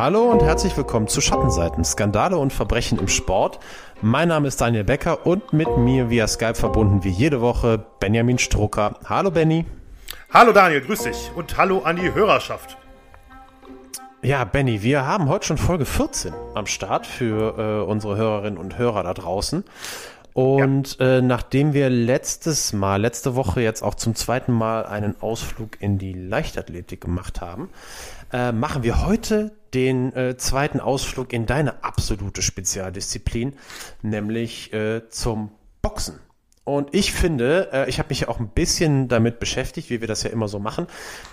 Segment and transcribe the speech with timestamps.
[0.00, 3.60] Hallo und herzlich willkommen zu Schattenseiten, Skandale und Verbrechen im Sport.
[4.00, 8.38] Mein Name ist Daniel Becker und mit mir via Skype verbunden wie jede Woche Benjamin
[8.38, 8.94] Strucker.
[9.04, 9.66] Hallo Benny.
[10.32, 12.78] Hallo Daniel, grüß dich und hallo an die Hörerschaft.
[14.22, 18.78] Ja, Benny, wir haben heute schon Folge 14 am Start für äh, unsere Hörerinnen und
[18.78, 19.64] Hörer da draußen.
[20.40, 21.18] Und ja.
[21.18, 25.98] äh, nachdem wir letztes Mal, letzte Woche jetzt auch zum zweiten Mal einen Ausflug in
[25.98, 27.68] die Leichtathletik gemacht haben,
[28.32, 33.52] äh, machen wir heute den äh, zweiten Ausflug in deine absolute Spezialdisziplin,
[34.00, 35.50] nämlich äh, zum
[35.82, 36.18] Boxen.
[36.64, 40.08] Und ich finde, äh, ich habe mich ja auch ein bisschen damit beschäftigt, wie wir
[40.08, 40.86] das ja immer so machen.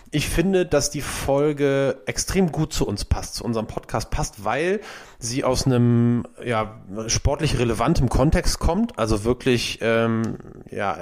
[0.09, 4.79] Ich finde, dass die Folge extrem gut zu uns passt, zu unserem Podcast passt, weil
[5.19, 10.37] sie aus einem ja, sportlich relevantem Kontext kommt, also wirklich ähm,
[10.71, 10.97] ja,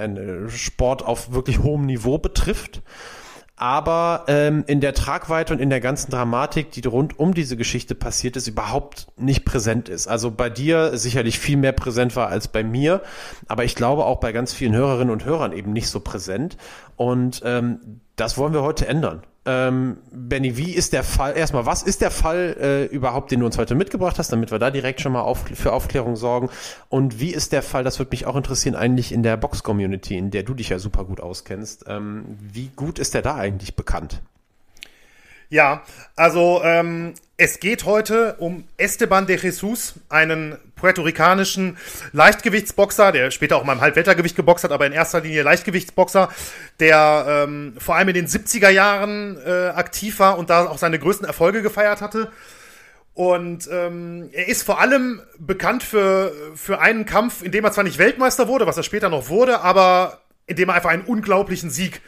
[0.50, 2.82] Sport auf wirklich hohem Niveau betrifft
[3.58, 7.96] aber ähm, in der Tragweite und in der ganzen Dramatik, die rund um diese Geschichte
[7.96, 10.08] passiert ist, überhaupt nicht präsent ist.
[10.08, 13.02] Also bei dir sicherlich viel mehr präsent war als bei mir,
[13.48, 16.58] aber ich glaube auch bei ganz vielen Hörerinnen und Hörern eben nicht so präsent.
[16.98, 19.24] Und ähm, das wollen wir heute ändern.
[19.48, 21.38] Ähm, Benny, wie ist der Fall?
[21.38, 24.58] Erstmal, was ist der Fall äh, überhaupt, den du uns heute mitgebracht hast, damit wir
[24.58, 26.50] da direkt schon mal auf, für Aufklärung sorgen?
[26.90, 30.32] Und wie ist der Fall, das würde mich auch interessieren, eigentlich in der Box-Community, in
[30.32, 31.86] der du dich ja super gut auskennst.
[31.88, 34.22] Ähm, wie gut ist der da eigentlich bekannt?
[35.50, 35.84] Ja,
[36.16, 41.78] also ähm, es geht heute um Esteban de Jesus, einen puerto-ricanischen
[42.14, 46.30] Leichtgewichtsboxer, der später auch mal im Halbwettergewicht geboxt hat, aber in erster Linie Leichtgewichtsboxer,
[46.80, 50.98] der ähm, vor allem in den 70er Jahren äh, aktiv war und da auch seine
[50.98, 52.32] größten Erfolge gefeiert hatte.
[53.14, 57.84] Und ähm, er ist vor allem bekannt für, für einen Kampf, in dem er zwar
[57.84, 61.70] nicht Weltmeister wurde, was er später noch wurde, aber in dem er einfach einen unglaublichen
[61.70, 62.02] Sieg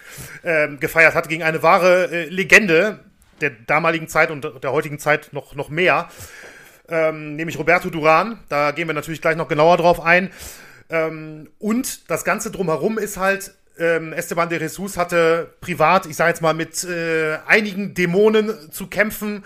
[0.44, 3.00] äh, gefeiert hat gegen eine wahre äh, Legende,
[3.42, 6.10] der damaligen Zeit und der heutigen Zeit noch, noch mehr,
[6.90, 8.40] ähm, nämlich Roberto Duran.
[8.50, 10.32] Da gehen wir natürlich gleich noch genauer drauf ein.
[10.90, 16.30] Ähm, und das Ganze drumherum ist halt, ähm, Esteban de Jesus hatte privat, ich sage
[16.30, 19.44] jetzt mal, mit äh, einigen Dämonen zu kämpfen,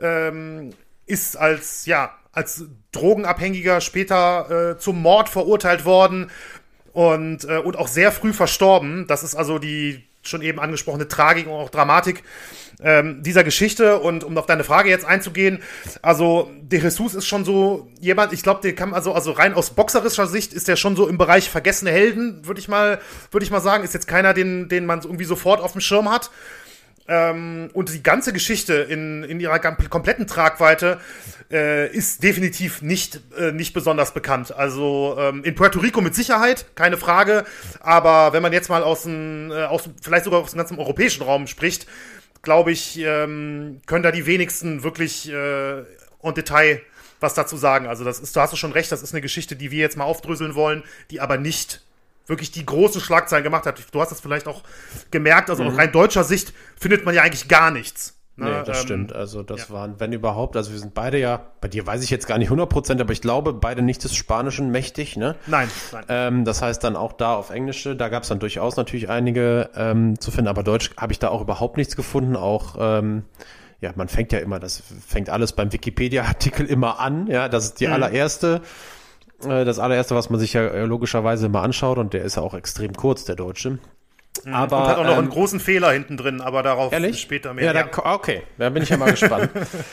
[0.00, 0.70] ähm,
[1.06, 6.30] ist als, ja, als Drogenabhängiger später äh, zum Mord verurteilt worden
[6.92, 9.06] und, äh, und auch sehr früh verstorben.
[9.06, 12.22] Das ist also die schon eben angesprochene Tragik und auch Dramatik
[12.82, 13.98] ähm, dieser Geschichte.
[13.98, 15.62] Und um auf deine Frage jetzt einzugehen,
[16.02, 19.70] also De Jesus ist schon so jemand, ich glaube, der kann also, also rein aus
[19.70, 23.00] boxerischer Sicht ist der schon so im Bereich vergessene Helden, würde ich mal,
[23.30, 26.10] würde ich mal sagen, ist jetzt keiner, den, den man irgendwie sofort auf dem Schirm
[26.10, 26.30] hat.
[27.08, 30.98] Ähm, und die ganze Geschichte in, in ihrer kompletten Tragweite
[31.50, 34.54] äh, ist definitiv nicht, äh, nicht besonders bekannt.
[34.54, 37.44] Also ähm, in Puerto Rico mit Sicherheit, keine Frage.
[37.80, 41.22] Aber wenn man jetzt mal aus dem, äh, aus, vielleicht sogar aus dem ganzen europäischen
[41.22, 41.86] Raum spricht,
[42.42, 46.80] glaube ich, ähm, können da die wenigsten wirklich äh, en Detail
[47.20, 47.86] was dazu sagen.
[47.86, 50.04] Also das ist, du hast schon recht, das ist eine Geschichte, die wir jetzt mal
[50.04, 51.85] aufdröseln wollen, die aber nicht
[52.26, 53.82] wirklich die großen Schlagzeilen gemacht hat.
[53.92, 54.62] Du hast das vielleicht auch
[55.10, 55.70] gemerkt, also mhm.
[55.70, 58.16] aus rein deutscher Sicht findet man ja eigentlich gar nichts.
[58.38, 58.50] Ne?
[58.50, 59.12] Nee, das ähm, stimmt.
[59.14, 59.74] Also das ja.
[59.74, 62.48] waren, wenn überhaupt, also wir sind beide ja, bei dir weiß ich jetzt gar nicht
[62.48, 65.36] 100 Prozent, aber ich glaube, beide nicht des Spanischen mächtig, ne?
[65.46, 66.04] Nein, nein.
[66.08, 69.70] Ähm, das heißt dann auch da auf Englische, da gab es dann durchaus natürlich einige
[69.74, 73.24] ähm, zu finden, aber Deutsch habe ich da auch überhaupt nichts gefunden, auch ähm,
[73.80, 77.80] ja, man fängt ja immer, das fängt alles beim Wikipedia-Artikel immer an, ja, das ist
[77.80, 77.94] die mhm.
[77.94, 78.60] allererste
[79.40, 82.54] das allererste, was man sich ja äh, logischerweise immer anschaut, und der ist ja auch
[82.54, 83.78] extrem kurz, der Deutsche.
[84.44, 84.54] Mhm.
[84.54, 87.20] Aber, und hat auch noch ähm, einen großen Fehler hinten drin, aber darauf ehrlich?
[87.20, 87.64] später mehr.
[87.64, 89.50] Ja, da, okay, da bin ich ja mal gespannt.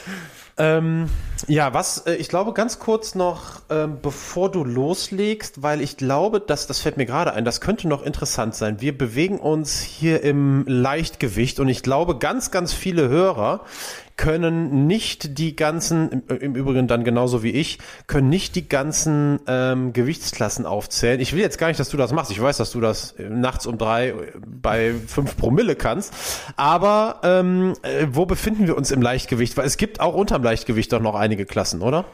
[0.57, 1.09] ähm,
[1.47, 6.39] ja, was, äh, ich glaube ganz kurz noch, ähm, bevor du loslegst, weil ich glaube,
[6.39, 8.81] dass, das fällt mir gerade ein, das könnte noch interessant sein.
[8.81, 13.61] Wir bewegen uns hier im Leichtgewicht und ich glaube, ganz, ganz viele Hörer
[14.17, 19.93] können nicht die ganzen, im, Übrigen dann genauso wie ich, können nicht die ganzen ähm,
[19.93, 21.19] Gewichtsklassen aufzählen.
[21.19, 22.31] Ich will jetzt gar nicht, dass du das machst.
[22.31, 24.15] Ich weiß, dass du das äh, nachts um drei äh,
[24.45, 26.13] bei fünf Promille kannst.
[26.55, 29.57] Aber ähm, äh, wo befinden wir uns im Leichtgewicht?
[29.57, 32.05] Weil es gibt auch unterm Leichtgewicht doch noch einige Klassen, oder?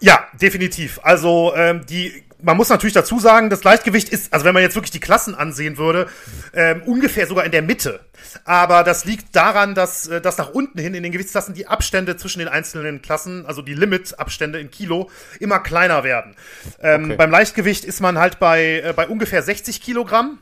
[0.00, 1.00] Ja, definitiv.
[1.02, 4.76] Also ähm, die man muss natürlich dazu sagen, das Leichtgewicht ist, also wenn man jetzt
[4.76, 6.08] wirklich die Klassen ansehen würde,
[6.54, 7.98] ähm, ungefähr sogar in der Mitte.
[8.44, 12.16] Aber das liegt daran, dass, äh, dass nach unten hin in den Gewichtsklassen die Abstände
[12.16, 15.10] zwischen den einzelnen Klassen, also die Limit-Abstände in Kilo,
[15.40, 16.36] immer kleiner werden.
[16.80, 17.16] Ähm, okay.
[17.16, 20.38] Beim Leichtgewicht ist man halt bei, äh, bei ungefähr 60 Kilogramm.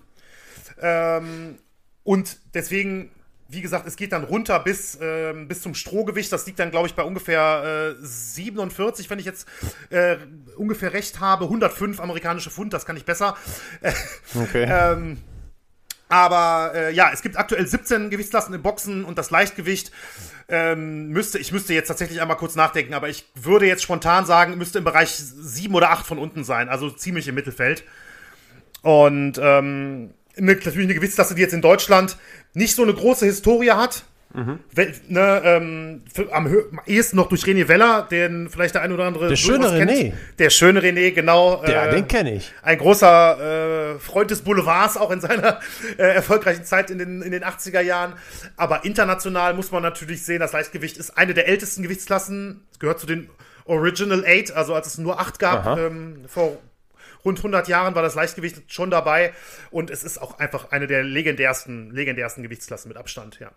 [0.83, 1.57] Ähm,
[2.03, 3.13] und deswegen
[3.55, 6.33] wie gesagt, es geht dann runter bis, äh, bis zum Strohgewicht.
[6.33, 9.47] Das liegt dann, glaube ich, bei ungefähr äh, 47, wenn ich jetzt
[9.91, 10.17] äh,
[10.57, 11.45] ungefähr recht habe.
[11.45, 13.37] 105 amerikanische Pfund, das kann ich besser.
[14.35, 14.67] Okay.
[14.69, 15.19] ähm,
[16.09, 19.91] Aber äh, ja, es gibt aktuell 17 Gewichtsklassen im Boxen und das Leichtgewicht
[20.49, 24.59] ähm, müsste, ich müsste jetzt tatsächlich einmal kurz nachdenken, aber ich würde jetzt spontan sagen,
[24.59, 27.85] müsste im Bereich 7 oder 8 von unten sein, also ziemlich im Mittelfeld.
[28.83, 32.17] Und ähm, natürlich eine Gewichtsklasse, die jetzt in Deutschland
[32.53, 34.05] nicht so eine große Historie hat,
[34.35, 34.59] Mhm.
[35.07, 36.03] Ne, ähm,
[36.33, 39.69] am, am ehesten noch durch René Weller, den vielleicht der ein oder andere der schöne
[39.69, 40.13] René.
[40.41, 41.63] Der schöne René, genau.
[41.65, 42.53] Ja, äh, den kenne ich.
[42.61, 45.61] Ein großer äh, Freund des Boulevards, auch in seiner
[45.99, 48.15] äh, erfolgreichen Zeit in den, in den 80er Jahren.
[48.57, 52.67] Aber international muss man natürlich sehen, das Leichtgewicht ist eine der ältesten Gewichtsklassen.
[52.73, 53.31] Es gehört zu den
[53.67, 56.59] Original Eight, also als es nur acht gab ähm, vor
[57.25, 59.33] rund 100 Jahren war das Leichtgewicht schon dabei
[59.71, 63.51] und es ist auch einfach eine der legendärsten, legendärsten Gewichtsklassen mit Abstand, ja.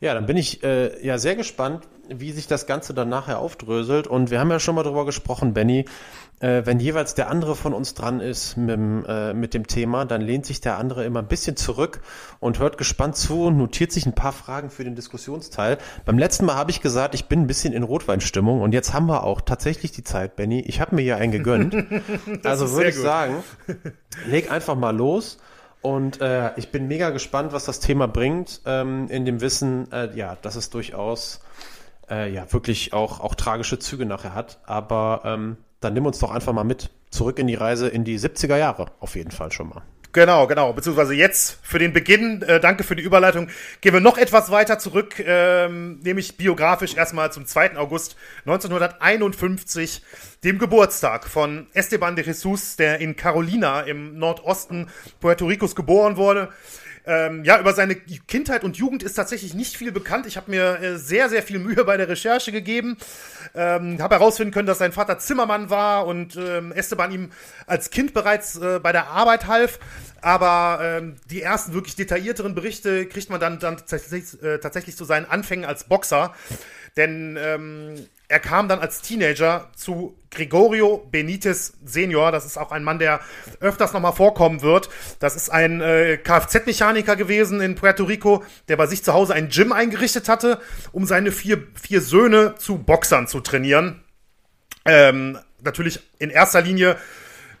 [0.00, 4.06] Ja, dann bin ich äh, ja sehr gespannt, wie sich das Ganze dann nachher aufdröselt.
[4.06, 5.84] Und wir haben ja schon mal drüber gesprochen, Benny,
[6.40, 10.04] äh, wenn jeweils der andere von uns dran ist mit, dem, äh, mit dem Thema,
[10.04, 12.00] dann lehnt sich der andere immer ein bisschen zurück
[12.38, 15.78] und hört gespannt zu und notiert sich ein paar Fragen für den Diskussionsteil.
[16.04, 19.06] Beim letzten Mal habe ich gesagt, ich bin ein bisschen in Rotweinstimmung und jetzt haben
[19.06, 20.60] wir auch tatsächlich die Zeit, Benny.
[20.60, 21.74] Ich habe mir ja einen gegönnt.
[22.44, 23.04] also würde ich gut.
[23.04, 23.42] sagen,
[24.26, 25.38] leg einfach mal los.
[25.88, 30.14] Und äh, ich bin mega gespannt, was das Thema bringt, ähm, in dem Wissen, äh,
[30.14, 31.40] ja, dass es durchaus
[32.10, 34.60] äh, ja wirklich auch, auch tragische Züge nachher hat.
[34.66, 38.18] Aber ähm, dann nimm uns doch einfach mal mit zurück in die Reise in die
[38.18, 39.80] 70er Jahre, auf jeden Fall schon mal.
[40.18, 40.72] Genau, genau.
[40.72, 43.50] Beziehungsweise jetzt für den Beginn, äh, danke für die Überleitung,
[43.80, 47.76] gehen wir noch etwas weiter zurück, ähm, nämlich biografisch erstmal zum 2.
[47.76, 50.02] August 1951,
[50.42, 54.88] dem Geburtstag von Esteban de Jesus, der in Carolina im Nordosten
[55.20, 56.48] Puerto Ricos geboren wurde.
[57.06, 60.26] Ähm, ja, über seine Kindheit und Jugend ist tatsächlich nicht viel bekannt.
[60.26, 62.96] Ich habe mir äh, sehr, sehr viel Mühe bei der Recherche gegeben.
[63.54, 67.30] Ähm, habe herausfinden können, dass sein Vater Zimmermann war und ähm, Esteban ihm
[67.66, 69.78] als Kind bereits äh, bei der Arbeit half.
[70.20, 75.04] Aber ähm, die ersten wirklich detaillierteren Berichte kriegt man dann, dann tatsächlich, äh, tatsächlich zu
[75.04, 76.34] seinen Anfängen als Boxer.
[76.96, 77.94] Denn ähm,
[78.28, 82.30] er kam dann als Teenager zu Gregorio Benitez Senior.
[82.30, 83.20] Das ist auch ein Mann, der
[83.60, 84.90] öfters nochmal vorkommen wird.
[85.18, 89.48] Das ist ein äh, Kfz-Mechaniker gewesen in Puerto Rico, der bei sich zu Hause ein
[89.48, 90.60] Gym eingerichtet hatte,
[90.92, 94.04] um seine vier, vier Söhne zu Boxern zu trainieren.
[94.84, 96.96] Ähm, natürlich in erster Linie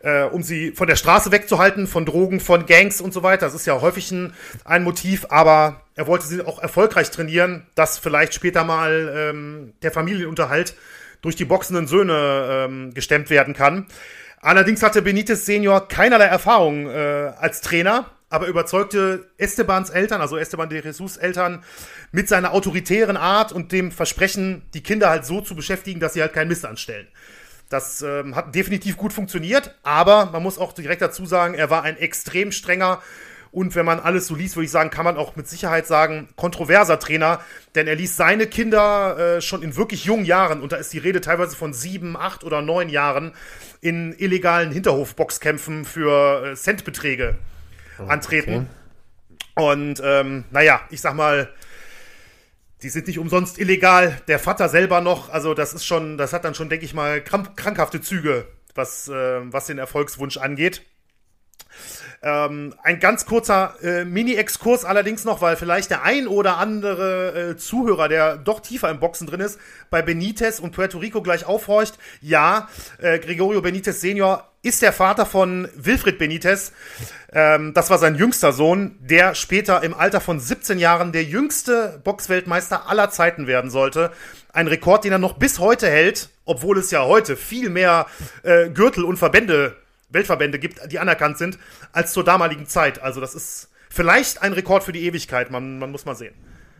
[0.00, 3.46] äh, um sie von der Straße wegzuhalten, von Drogen, von Gangs und so weiter.
[3.46, 4.32] Das ist ja häufig ein,
[4.64, 9.90] ein Motiv, aber er wollte sie auch erfolgreich trainieren, dass vielleicht später mal ähm, der
[9.90, 10.74] Familienunterhalt
[11.22, 13.86] durch die boxenden Söhne ähm, gestemmt werden kann.
[14.40, 20.68] Allerdings hatte Benitez Senior keinerlei Erfahrung äh, als Trainer, aber überzeugte Estebans Eltern, also Esteban
[20.68, 21.64] de Jesus Eltern,
[22.12, 26.20] mit seiner autoritären Art und dem Versprechen, die Kinder halt so zu beschäftigen, dass sie
[26.20, 27.08] halt keinen Mist anstellen.
[27.68, 31.82] Das ähm, hat definitiv gut funktioniert, aber man muss auch direkt dazu sagen, er war
[31.82, 33.02] ein extrem strenger
[33.50, 36.28] und wenn man alles so liest, würde ich sagen, kann man auch mit Sicherheit sagen,
[36.36, 37.40] kontroverser Trainer,
[37.74, 40.98] denn er ließ seine Kinder äh, schon in wirklich jungen Jahren, und da ist die
[40.98, 43.32] Rede teilweise von sieben, acht oder neun Jahren,
[43.80, 47.38] in illegalen Hinterhofboxkämpfen für äh, Centbeträge
[47.98, 48.68] oh, antreten.
[49.56, 49.72] Okay.
[49.72, 51.48] Und ähm, naja, ich sag mal,
[52.82, 54.20] die sind nicht umsonst illegal.
[54.28, 57.22] Der Vater selber noch, also das ist schon, das hat dann schon, denke ich mal,
[57.22, 60.82] krankhafte Züge, was, äh, was den Erfolgswunsch angeht.
[62.22, 67.56] Ähm, ein ganz kurzer äh, Mini-Exkurs allerdings noch, weil vielleicht der ein oder andere äh,
[67.56, 71.96] Zuhörer, der doch tiefer im Boxen drin ist, bei Benitez und Puerto Rico gleich aufhorcht.
[72.20, 72.68] Ja,
[73.00, 76.72] äh, Gregorio Benitez Senior ist der Vater von Wilfried Benitez.
[77.32, 82.00] Ähm, das war sein jüngster Sohn, der später im Alter von 17 Jahren der jüngste
[82.04, 84.12] Boxweltmeister aller Zeiten werden sollte.
[84.52, 88.06] Ein Rekord, den er noch bis heute hält, obwohl es ja heute viel mehr
[88.42, 89.76] äh, Gürtel und Verbände
[90.10, 91.58] Weltverbände gibt, die anerkannt sind,
[91.92, 93.02] als zur damaligen Zeit.
[93.02, 96.34] Also das ist vielleicht ein Rekord für die Ewigkeit, man, man muss mal sehen.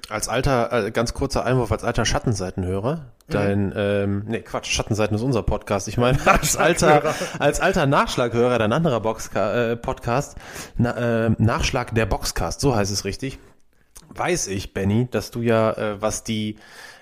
[0.09, 3.73] Als alter, äh, ganz kurzer Einwurf, als alter Schattenseitenhörer, dein, mhm.
[3.77, 5.87] ähm, nee, Quatsch, Schattenseiten ist unser Podcast.
[5.89, 10.37] Ich meine, als alter, als alter Nachschlaghörer, dein anderer Boxka äh, Podcast,
[10.77, 13.39] na, äh, Nachschlag der Boxcast, so heißt es richtig,
[14.09, 16.57] weiß ich, Benny, dass du ja, äh, was die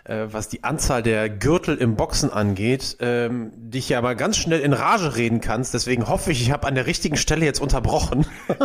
[0.09, 4.61] äh, was die Anzahl der Gürtel im Boxen angeht, ähm, dich ja mal ganz schnell
[4.61, 5.75] in Rage reden kannst.
[5.75, 8.27] Deswegen hoffe ich, ich habe an der richtigen Stelle jetzt unterbrochen,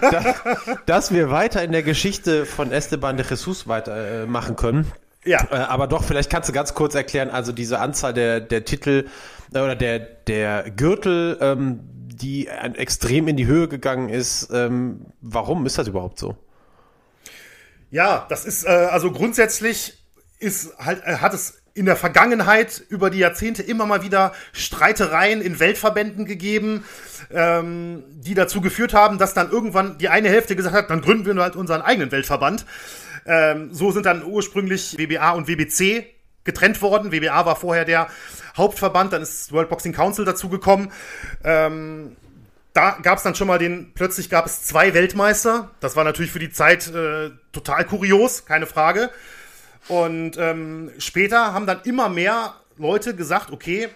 [0.00, 0.24] dass,
[0.86, 4.92] dass wir weiter in der Geschichte von Esteban de Jesus weitermachen äh, können.
[5.24, 5.46] Ja.
[5.50, 9.06] Äh, aber doch, vielleicht kannst du ganz kurz erklären, also diese Anzahl der, der Titel
[9.52, 14.48] äh, oder der, der Gürtel, ähm, die extrem in die Höhe gegangen ist.
[14.52, 16.36] Ähm, warum ist das überhaupt so?
[17.90, 19.97] Ja, das ist äh, also grundsätzlich
[20.38, 25.40] ist halt, äh, hat es in der Vergangenheit über die Jahrzehnte immer mal wieder Streitereien
[25.40, 26.84] in Weltverbänden gegeben,
[27.30, 31.36] ähm, die dazu geführt haben, dass dann irgendwann die eine Hälfte gesagt hat, dann gründen
[31.36, 32.66] wir halt unseren eigenen Weltverband.
[33.26, 36.06] Ähm, so sind dann ursprünglich WBA und WBC
[36.42, 37.12] getrennt worden.
[37.12, 38.08] WBA war vorher der
[38.56, 40.90] Hauptverband, dann ist World Boxing Council dazugekommen.
[41.44, 42.16] Ähm,
[42.72, 45.70] da gab es dann schon mal den, plötzlich gab es zwei Weltmeister.
[45.80, 49.10] Das war natürlich für die Zeit äh, total kurios, keine Frage.
[49.88, 53.88] Und ähm, später haben dann immer mehr Leute gesagt, okay,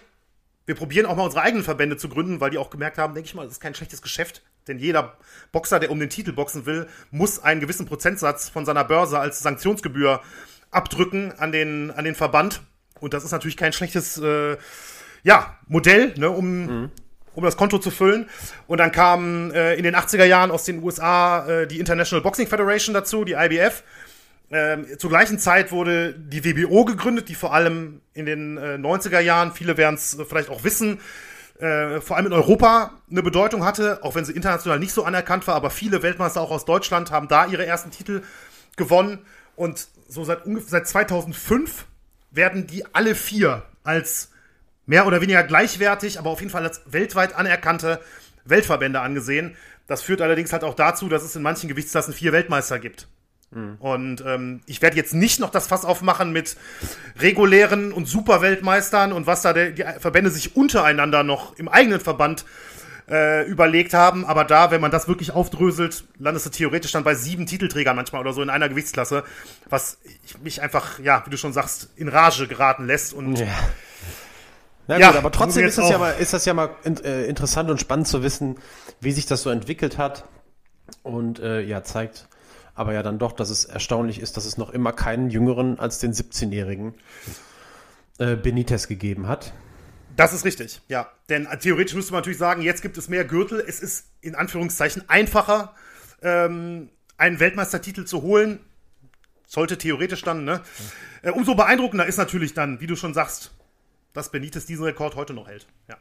[0.65, 3.27] wir probieren auch mal unsere eigenen Verbände zu gründen, weil die auch gemerkt haben, denke
[3.27, 4.41] ich mal, das ist kein schlechtes Geschäft.
[4.67, 5.17] Denn jeder
[5.51, 9.39] Boxer, der um den Titel boxen will, muss einen gewissen Prozentsatz von seiner Börse als
[9.39, 10.21] Sanktionsgebühr
[10.71, 12.61] abdrücken an den, an den Verband.
[12.99, 14.57] Und das ist natürlich kein schlechtes äh,
[15.23, 16.91] ja, Modell, ne, um, mhm.
[17.35, 18.29] um das Konto zu füllen.
[18.67, 22.47] Und dann kam äh, in den 80er Jahren aus den USA äh, die International Boxing
[22.47, 23.83] Federation dazu, die IBF.
[24.51, 29.19] Ähm, zur gleichen Zeit wurde die WBO gegründet, die vor allem in den äh, 90er
[29.19, 30.99] Jahren, viele werden es vielleicht auch wissen,
[31.59, 35.47] äh, vor allem in Europa eine Bedeutung hatte, auch wenn sie international nicht so anerkannt
[35.47, 38.21] war, aber viele Weltmeister auch aus Deutschland haben da ihre ersten Titel
[38.75, 39.19] gewonnen.
[39.55, 41.85] Und so seit, seit 2005
[42.31, 44.31] werden die alle vier als
[44.85, 48.01] mehr oder weniger gleichwertig, aber auf jeden Fall als weltweit anerkannte
[48.45, 49.55] Weltverbände angesehen.
[49.87, 53.07] Das führt allerdings halt auch dazu, dass es in manchen Gewichtsklassen vier Weltmeister gibt.
[53.53, 53.75] Mhm.
[53.79, 56.57] Und ähm, ich werde jetzt nicht noch das Fass aufmachen mit
[57.19, 62.45] regulären und Superweltmeistern und was da der, die Verbände sich untereinander noch im eigenen Verband
[63.09, 64.25] äh, überlegt haben.
[64.25, 68.21] Aber da, wenn man das wirklich aufdröselt, landest du theoretisch dann bei sieben Titelträgern manchmal
[68.21, 69.23] oder so in einer Gewichtsklasse,
[69.69, 69.97] was
[70.41, 73.13] mich einfach, ja, wie du schon sagst, in Rage geraten lässt.
[73.13, 73.47] Und ja.
[74.87, 77.23] Na ja, gut, aber trotzdem ist das, ja mal, ist das ja mal in, äh,
[77.25, 78.57] interessant und spannend zu wissen,
[78.99, 80.25] wie sich das so entwickelt hat.
[81.03, 82.27] Und äh, ja, zeigt
[82.75, 85.99] aber ja dann doch, dass es erstaunlich ist, dass es noch immer keinen jüngeren als
[85.99, 86.95] den 17-jährigen
[88.19, 89.53] äh, Benitez gegeben hat.
[90.15, 91.11] Das ist richtig, ja.
[91.29, 93.63] Denn äh, theoretisch müsste man natürlich sagen, jetzt gibt es mehr Gürtel.
[93.65, 95.75] Es ist in Anführungszeichen einfacher,
[96.21, 98.59] ähm, einen Weltmeistertitel zu holen.
[99.47, 100.61] Sollte theoretisch dann, ne?
[101.21, 103.51] Äh, umso beeindruckender ist natürlich dann, wie du schon sagst,
[104.13, 105.67] dass Benitez diesen Rekord heute noch hält.
[105.89, 105.97] Ja.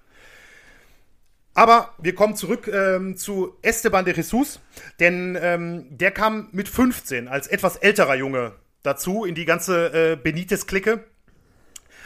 [1.55, 4.61] Aber wir kommen zurück ähm, zu Esteban de Jesus,
[5.01, 10.17] denn ähm, der kam mit 15 als etwas älterer Junge dazu in die ganze äh,
[10.17, 11.05] Benitez-Clique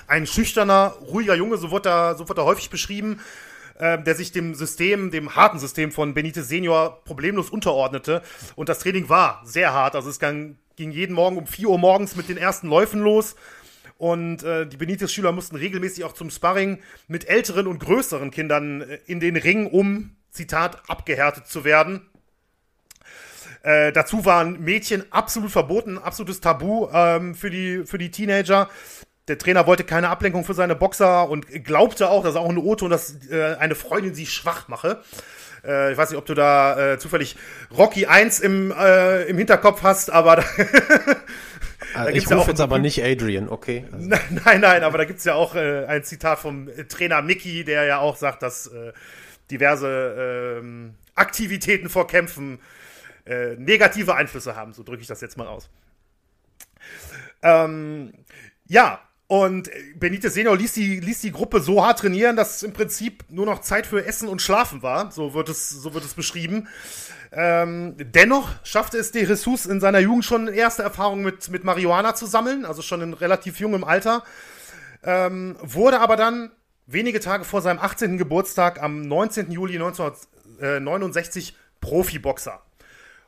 [0.07, 3.21] ein schüchterner, ruhiger Junge, so wird er, so wird er häufig beschrieben,
[3.79, 8.23] äh, der sich dem System, dem harten System von Benitez Senior problemlos unterordnete.
[8.55, 9.95] Und das Training war sehr hart.
[9.97, 13.37] Also es ging, ging jeden Morgen um 4 Uhr morgens mit den ersten Läufen los.
[13.99, 18.99] Und äh, die Benitez-Schüler mussten regelmäßig auch zum Sparring mit älteren und größeren Kindern äh,
[19.07, 22.09] in den Ring, um, Zitat, abgehärtet zu werden.
[23.63, 28.69] Äh, dazu waren Mädchen absolut verboten, absolutes Tabu ähm, für, die, für die Teenager
[29.29, 32.91] der Trainer wollte keine Ablenkung für seine Boxer und glaubte auch, dass auch eine O-Ton,
[32.91, 35.03] dass äh, eine Freundin sie schwach mache.
[35.65, 37.37] Äh, ich weiß nicht, ob du da äh, zufällig
[37.77, 40.45] Rocky 1 im, äh, im Hinterkopf hast, aber
[41.95, 43.85] da ich rufe ja jetzt aber nicht Adrian, okay.
[43.93, 44.09] Also.
[44.09, 47.99] Nein, nein, aber da gibt's ja auch äh, ein Zitat vom Trainer Mickey, der ja
[47.99, 48.93] auch sagt, dass äh,
[49.51, 52.59] diverse äh, Aktivitäten vor Kämpfen
[53.27, 54.73] äh, negative Einflüsse haben.
[54.73, 55.69] So drücke ich das jetzt mal aus.
[57.43, 58.13] Ähm,
[58.67, 63.25] ja, und Benitez Senior ließ die, ließ die Gruppe so hart trainieren, dass im Prinzip
[63.29, 65.11] nur noch Zeit für Essen und Schlafen war.
[65.11, 66.69] So wird es, so wird es beschrieben.
[67.33, 72.15] Ähm, dennoch schaffte es De Jesus in seiner Jugend schon erste Erfahrungen mit, mit Marihuana
[72.15, 74.23] zu sammeln, also schon in relativ jungem Alter.
[75.03, 76.51] Ähm, wurde aber dann
[76.87, 78.19] wenige Tage vor seinem 18.
[78.19, 79.51] Geburtstag am 19.
[79.51, 82.66] Juli 1969 Profiboxer.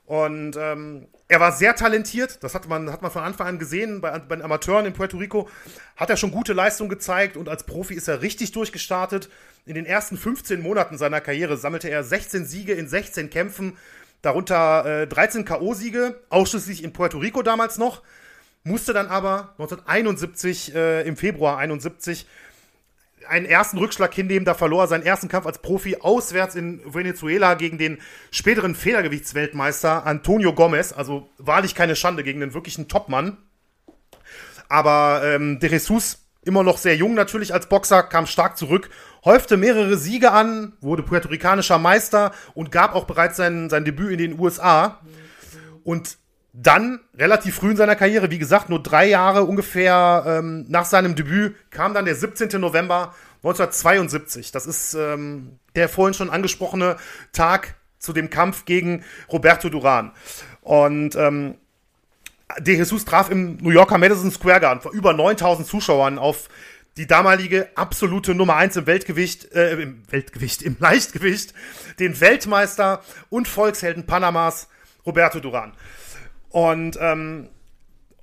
[0.08, 4.00] Und ähm, er war sehr talentiert, das hat man, hat man von Anfang an gesehen,
[4.00, 5.50] bei, bei den Amateuren in Puerto Rico
[5.96, 9.28] hat er schon gute Leistung gezeigt und als Profi ist er richtig durchgestartet.
[9.66, 13.76] In den ersten 15 Monaten seiner Karriere sammelte er 16 Siege in 16 Kämpfen,
[14.22, 18.00] darunter äh, 13 K.O.-Siege, ausschließlich in Puerto Rico damals noch,
[18.64, 22.26] musste dann aber 1971, äh, im Februar 71,
[23.28, 24.44] einen ersten Rückschlag hinnehmen.
[24.44, 27.98] Da verlor er seinen ersten Kampf als Profi auswärts in Venezuela gegen den
[28.30, 30.92] späteren Federgewichtsweltmeister Antonio Gomez.
[30.92, 33.38] Also wahrlich keine Schande gegen den wirklichen Topmann.
[34.68, 38.90] Aber ähm, De Jesus, immer noch sehr jung natürlich als Boxer, kam stark zurück,
[39.24, 44.18] häufte mehrere Siege an, wurde puerto-ricanischer Meister und gab auch bereits sein, sein Debüt in
[44.18, 45.00] den USA.
[45.84, 46.18] Und
[46.52, 51.14] dann, relativ früh in seiner Karriere, wie gesagt, nur drei Jahre ungefähr ähm, nach seinem
[51.14, 52.60] Debüt, kam dann der 17.
[52.60, 54.50] November 1972.
[54.50, 56.96] Das ist ähm, der vorhin schon angesprochene
[57.32, 60.12] Tag zu dem Kampf gegen Roberto Duran.
[60.62, 61.56] Und ähm,
[62.58, 66.48] De Jesus traf im New Yorker Madison Square Garden vor über 9000 Zuschauern auf
[66.96, 71.52] die damalige absolute Nummer 1 im Weltgewicht, äh, im Weltgewicht, im Leichtgewicht,
[72.00, 74.68] den Weltmeister und Volkshelden Panamas,
[75.04, 75.74] Roberto Duran.
[76.50, 77.48] Und ähm,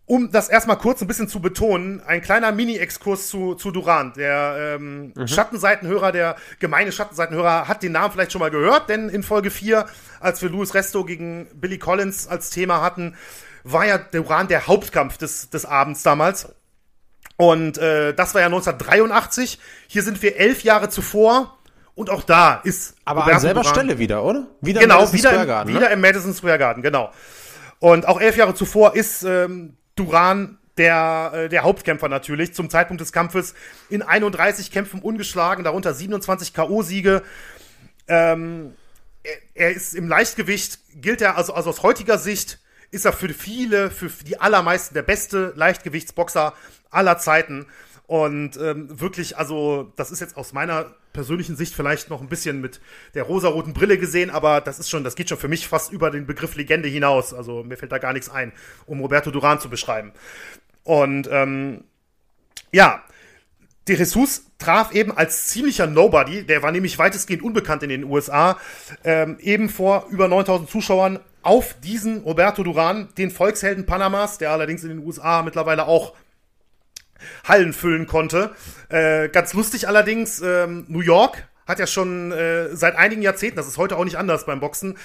[0.08, 4.14] um das erstmal kurz ein bisschen zu betonen, ein kleiner Mini-Exkurs zu, zu Duran.
[4.16, 5.28] Der ähm, mhm.
[5.28, 9.86] Schattenseitenhörer, der gemeine Schattenseitenhörer hat den Namen vielleicht schon mal gehört, denn in Folge 4,
[10.20, 13.16] als wir Louis Resto gegen Billy Collins als Thema hatten,
[13.64, 16.50] war ja Duran der Hauptkampf des, des Abends damals.
[17.38, 19.60] Und äh, das war ja 1983.
[19.88, 21.58] Hier sind wir elf Jahre zuvor.
[21.96, 22.96] Und auch da ist.
[23.06, 24.48] Aber an selber Duran, Stelle wieder, oder?
[24.60, 25.80] Wieder genau, im Madison wieder, Square Garden, im, ne?
[25.80, 27.12] wieder im Madison Square Garden, genau.
[27.80, 33.02] Und auch elf Jahre zuvor ist ähm, Duran der, äh, der Hauptkämpfer natürlich, zum Zeitpunkt
[33.02, 33.54] des Kampfes
[33.90, 37.22] in 31 Kämpfen ungeschlagen, darunter 27 K.O.-Siege.
[38.08, 38.74] Ähm,
[39.24, 42.60] er, er, ist im Leichtgewicht, gilt er also, also aus heutiger Sicht,
[42.92, 46.54] ist er für viele, für die allermeisten der beste Leichtgewichtsboxer
[46.90, 47.68] aller Zeiten.
[48.08, 52.62] Und ähm, wirklich, also, das ist jetzt aus meiner persönlichen Sicht vielleicht noch ein bisschen
[52.62, 52.82] mit
[53.14, 56.12] der rosaroten Brille gesehen, aber das ist schon, das geht schon für mich fast über
[56.12, 57.34] den Begriff Legende hinaus.
[57.34, 58.52] Also mir fällt da gar nichts ein,
[58.86, 60.12] um Roberto Duran zu beschreiben.
[60.84, 61.86] Und ähm,
[62.72, 63.02] ja,
[63.88, 68.58] De Jesus traf eben als ziemlicher Nobody, der war nämlich weitestgehend unbekannt in den USA,
[69.04, 74.82] ähm, eben vor über 9000 Zuschauern auf diesen Roberto Duran, den Volkshelden Panamas, der allerdings
[74.84, 76.16] in den USA mittlerweile auch
[77.44, 78.56] Hallen füllen konnte.
[78.90, 83.68] Äh, ganz lustig allerdings, ähm, New York hat ja schon äh, seit einigen Jahrzehnten, das
[83.68, 84.98] ist heute auch nicht anders beim Boxen,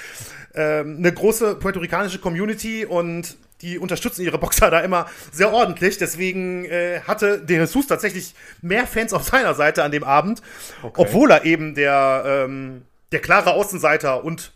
[0.53, 5.99] äh, eine große puerto-ricanische Community und die unterstützen ihre Boxer da immer sehr ordentlich.
[5.99, 10.43] Deswegen äh, hatte De Jesus tatsächlich mehr Fans auf seiner Seite an dem Abend,
[10.83, 10.95] okay.
[10.97, 14.53] obwohl er eben der, ähm, der klare Außenseiter und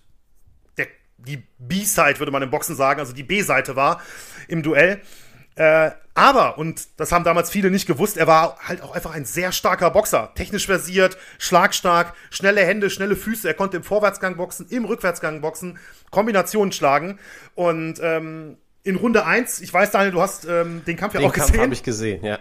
[0.79, 0.87] der,
[1.19, 4.01] die B-Side, würde man im Boxen sagen, also die B-Seite war
[4.49, 5.01] im Duell.
[5.57, 9.25] Äh, aber, und das haben damals viele nicht gewusst, er war halt auch einfach ein
[9.25, 10.31] sehr starker Boxer.
[10.35, 13.49] Technisch versiert, schlagstark, schnelle Hände, schnelle Füße.
[13.49, 15.79] Er konnte im Vorwärtsgang boxen, im Rückwärtsgang boxen,
[16.11, 17.19] Kombinationen schlagen.
[17.57, 21.29] Und ähm, in Runde 1, ich weiß, Daniel, du hast ähm, den Kampf ja den
[21.29, 21.55] auch Kampf gesehen.
[21.55, 22.39] Den habe ich gesehen, ja.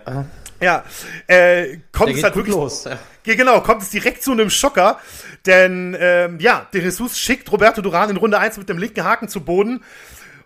[0.61, 0.83] Ja,
[1.27, 2.85] äh, kommt Der es halt wirklich los.
[2.85, 2.99] Ja.
[3.23, 4.99] Genau, kommt es direkt zu einem Schocker,
[5.45, 9.27] denn ähm, ja, De Jesus schickt Roberto Duran in Runde 1 mit dem linken Haken
[9.27, 9.83] zu Boden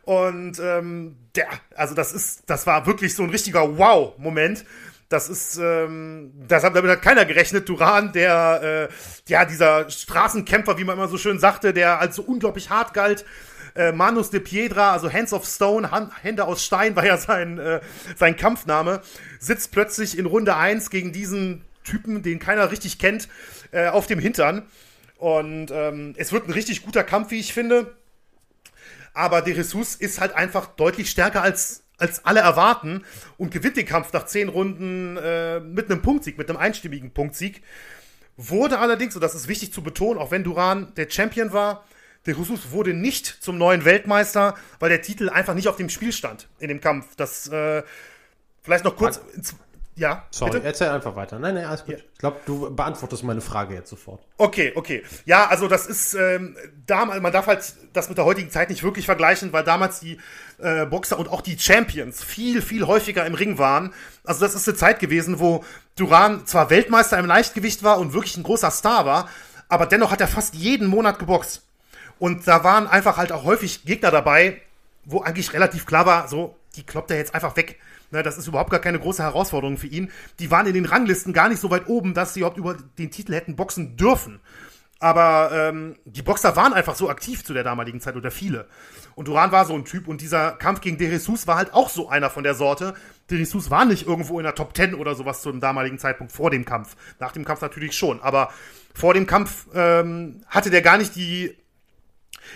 [0.04, 4.66] und ähm, der, also das ist, das war wirklich so ein richtiger Wow-Moment.
[5.10, 7.70] Das ist, ähm, das hat, damit hat keiner gerechnet.
[7.70, 8.94] Duran, der, äh,
[9.32, 13.24] ja, dieser Straßenkämpfer, wie man immer so schön sagte, der als so unglaublich hart galt.
[13.74, 17.60] Äh, Manus de Piedra, also Hands of Stone, Hand, Hände aus Stein war ja sein,
[17.60, 17.80] äh,
[18.16, 19.02] sein Kampfname,
[19.40, 23.30] sitzt plötzlich in Runde 1 gegen diesen Typen, den keiner richtig kennt,
[23.72, 24.64] äh, auf dem Hintern.
[25.18, 27.96] Und ähm, es wird ein richtig guter Kampf, wie ich finde.
[29.18, 33.04] Aber De Jesus ist halt einfach deutlich stärker als, als alle erwarten
[33.40, 37.64] und gewinnt den Kampf nach zehn Runden äh, mit einem Punktsieg, mit einem einstimmigen Punktsieg.
[38.36, 41.84] Wurde allerdings, und das ist wichtig zu betonen, auch wenn Duran der Champion war,
[42.28, 46.12] De Jesus wurde nicht zum neuen Weltmeister, weil der Titel einfach nicht auf dem Spiel
[46.12, 47.16] stand in dem Kampf.
[47.16, 47.82] Das äh,
[48.62, 49.20] vielleicht noch kurz.
[49.98, 50.26] Ja.
[50.30, 50.66] Sorry, bitte?
[50.66, 51.40] erzähl einfach weiter.
[51.40, 51.96] Nein, nein, alles gut.
[51.96, 52.04] Ja.
[52.14, 54.22] Ich glaube, du beantwortest meine Frage jetzt sofort.
[54.38, 55.04] Okay, okay.
[55.26, 56.56] Ja, also das ist, ähm,
[56.86, 60.20] damals, man darf halt das mit der heutigen Zeit nicht wirklich vergleichen, weil damals die
[60.60, 63.94] äh, Boxer und auch die Champions viel, viel häufiger im Ring waren.
[64.24, 68.38] Also das ist eine Zeit gewesen, wo Duran zwar Weltmeister im Leichtgewicht war und wirklich
[68.38, 69.30] ein großer Star war,
[69.68, 71.64] aber dennoch hat er fast jeden Monat geboxt.
[72.20, 74.62] Und da waren einfach halt auch häufig Gegner dabei,
[75.06, 77.80] wo eigentlich relativ klar war, so, die kloppt er jetzt einfach weg.
[78.12, 80.12] Ne, das ist überhaupt gar keine große Herausforderung für ihn.
[80.40, 83.12] Die waren in den Ranglisten gar nicht so weit oben, dass sie überhaupt über den
[83.12, 84.40] Titel hätten boxen dürfen.
[85.00, 88.68] Aber ähm, die Boxer waren einfach so aktiv zu der damaligen Zeit oder viele.
[89.14, 91.90] Und Duran war so ein Typ und dieser Kampf gegen De Jesus war halt auch
[91.90, 92.96] so einer von der Sorte.
[93.30, 96.34] De Jesus war nicht irgendwo in der Top 10 oder sowas zu dem damaligen Zeitpunkt
[96.34, 96.96] vor dem Kampf.
[97.20, 98.22] Nach dem Kampf natürlich schon.
[98.22, 98.50] Aber
[98.96, 101.56] vor dem Kampf ähm, hatte der gar nicht die,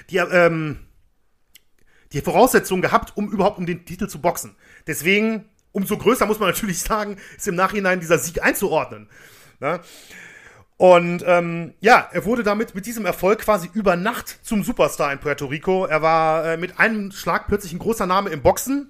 [0.09, 0.79] die, ähm,
[2.11, 4.55] die Voraussetzungen gehabt, um überhaupt um den Titel zu boxen.
[4.87, 9.09] Deswegen, umso größer muss man natürlich sagen, ist im Nachhinein dieser Sieg einzuordnen.
[9.59, 9.79] Ne?
[10.77, 15.19] Und ähm, ja, er wurde damit mit diesem Erfolg quasi über Nacht zum Superstar in
[15.19, 15.85] Puerto Rico.
[15.85, 18.89] Er war äh, mit einem Schlag plötzlich ein großer Name im Boxen,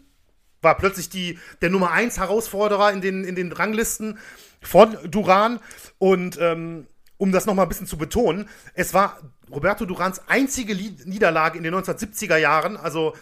[0.62, 4.20] war plötzlich die, der Nummer 1 Herausforderer in den, in den Ranglisten
[4.62, 5.60] von Duran.
[5.98, 9.20] Und ähm, um das nochmal ein bisschen zu betonen, es war
[9.52, 12.78] Roberto Durans einzige Niederlage in den 1970er Jahren.
[12.78, 13.16] Also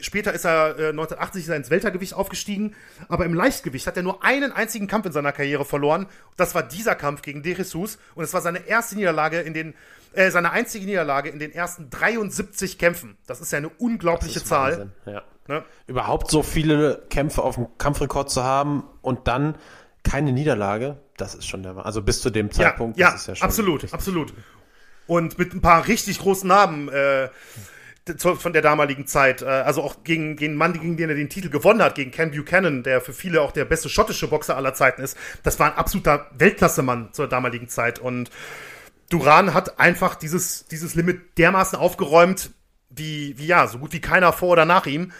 [0.00, 2.74] Später ist er äh, 1980 ist er ins Weltergewicht aufgestiegen,
[3.08, 6.06] aber im Leichtgewicht hat er nur einen einzigen Kampf in seiner Karriere verloren.
[6.36, 9.74] Das war dieser Kampf gegen De Jesus und es war seine erste Niederlage in den
[10.12, 13.16] äh, seine einzige Niederlage in den ersten 73 Kämpfen.
[13.26, 14.90] Das ist ja eine unglaubliche Zahl.
[15.06, 15.22] Ja.
[15.46, 15.64] Ne?
[15.86, 19.56] Überhaupt so viele Kämpfe auf dem Kampfrekord zu haben und dann
[20.02, 23.92] keine Niederlage, das ist schon der Also bis zu dem Zeitpunkt, ja, ja, ja absolut,
[23.92, 24.32] absolut.
[25.06, 27.28] Und mit ein paar richtig großen Namen äh,
[28.18, 29.42] von der damaligen Zeit.
[29.42, 32.10] Äh, also auch gegen, gegen einen Mann, gegen den er den Titel gewonnen hat, gegen
[32.10, 35.16] Ken Buchanan, der für viele auch der beste schottische Boxer aller Zeiten ist.
[35.42, 37.98] Das war ein absoluter Weltklasse-Mann zur damaligen Zeit.
[37.98, 38.30] Und
[39.10, 42.50] Duran hat einfach dieses, dieses Limit dermaßen aufgeräumt,
[42.90, 45.12] wie, wie ja, so gut wie keiner vor oder nach ihm.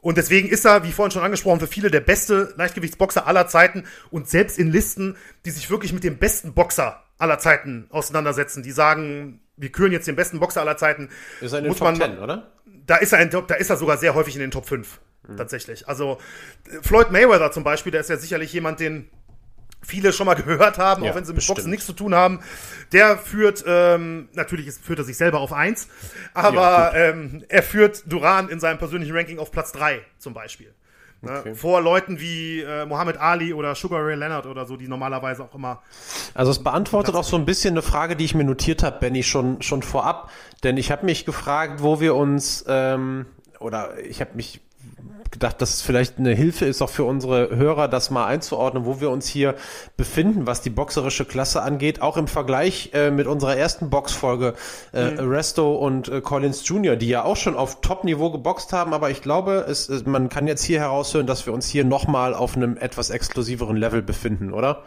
[0.00, 3.84] Und deswegen ist er, wie vorhin schon angesprochen, für viele der beste Leichtgewichtsboxer aller Zeiten.
[4.10, 8.70] Und selbst in Listen, die sich wirklich mit dem besten Boxer aller Zeiten auseinandersetzen, die
[8.70, 11.08] sagen, wir küren jetzt den besten Boxer aller Zeiten.
[11.40, 12.50] Ist er in den muss Top man, 10, oder?
[12.86, 15.00] Da ist er, in, da ist er sogar sehr häufig in den Top 5.
[15.28, 15.36] Mhm.
[15.36, 15.88] Tatsächlich.
[15.88, 16.18] Also
[16.82, 19.10] Floyd Mayweather zum Beispiel, der ist ja sicherlich jemand, den
[19.82, 21.56] viele schon mal gehört haben, ja, auch wenn sie mit bestimmt.
[21.56, 22.40] Boxen nichts zu tun haben.
[22.92, 25.88] Der führt, ähm, natürlich ist, führt er sich selber auf eins,
[26.34, 30.74] aber ja, ähm, er führt Duran in seinem persönlichen Ranking auf Platz drei zum Beispiel.
[31.26, 31.38] Ne?
[31.40, 31.54] Okay.
[31.54, 35.54] Vor Leuten wie äh, Muhammad Ali oder Sugar Ray Leonard oder so, die normalerweise auch
[35.54, 35.82] immer.
[36.34, 39.22] Also es beantwortet auch so ein bisschen eine Frage, die ich mir notiert habe, Benny,
[39.22, 40.30] schon, schon vorab.
[40.62, 43.26] Denn ich habe mich gefragt, wo wir uns, ähm,
[43.60, 44.60] oder ich habe mich
[45.30, 49.00] gedacht, dass es vielleicht eine Hilfe ist, auch für unsere Hörer, das mal einzuordnen, wo
[49.00, 49.54] wir uns hier
[49.96, 52.02] befinden, was die boxerische Klasse angeht.
[52.02, 54.54] Auch im Vergleich äh, mit unserer ersten Boxfolge,
[54.92, 55.30] äh, mhm.
[55.30, 58.92] Resto und äh, Collins Jr., die ja auch schon auf Top-Niveau geboxt haben.
[58.92, 62.56] Aber ich glaube, es, man kann jetzt hier heraushören, dass wir uns hier nochmal auf
[62.56, 64.82] einem etwas exklusiveren Level befinden, oder?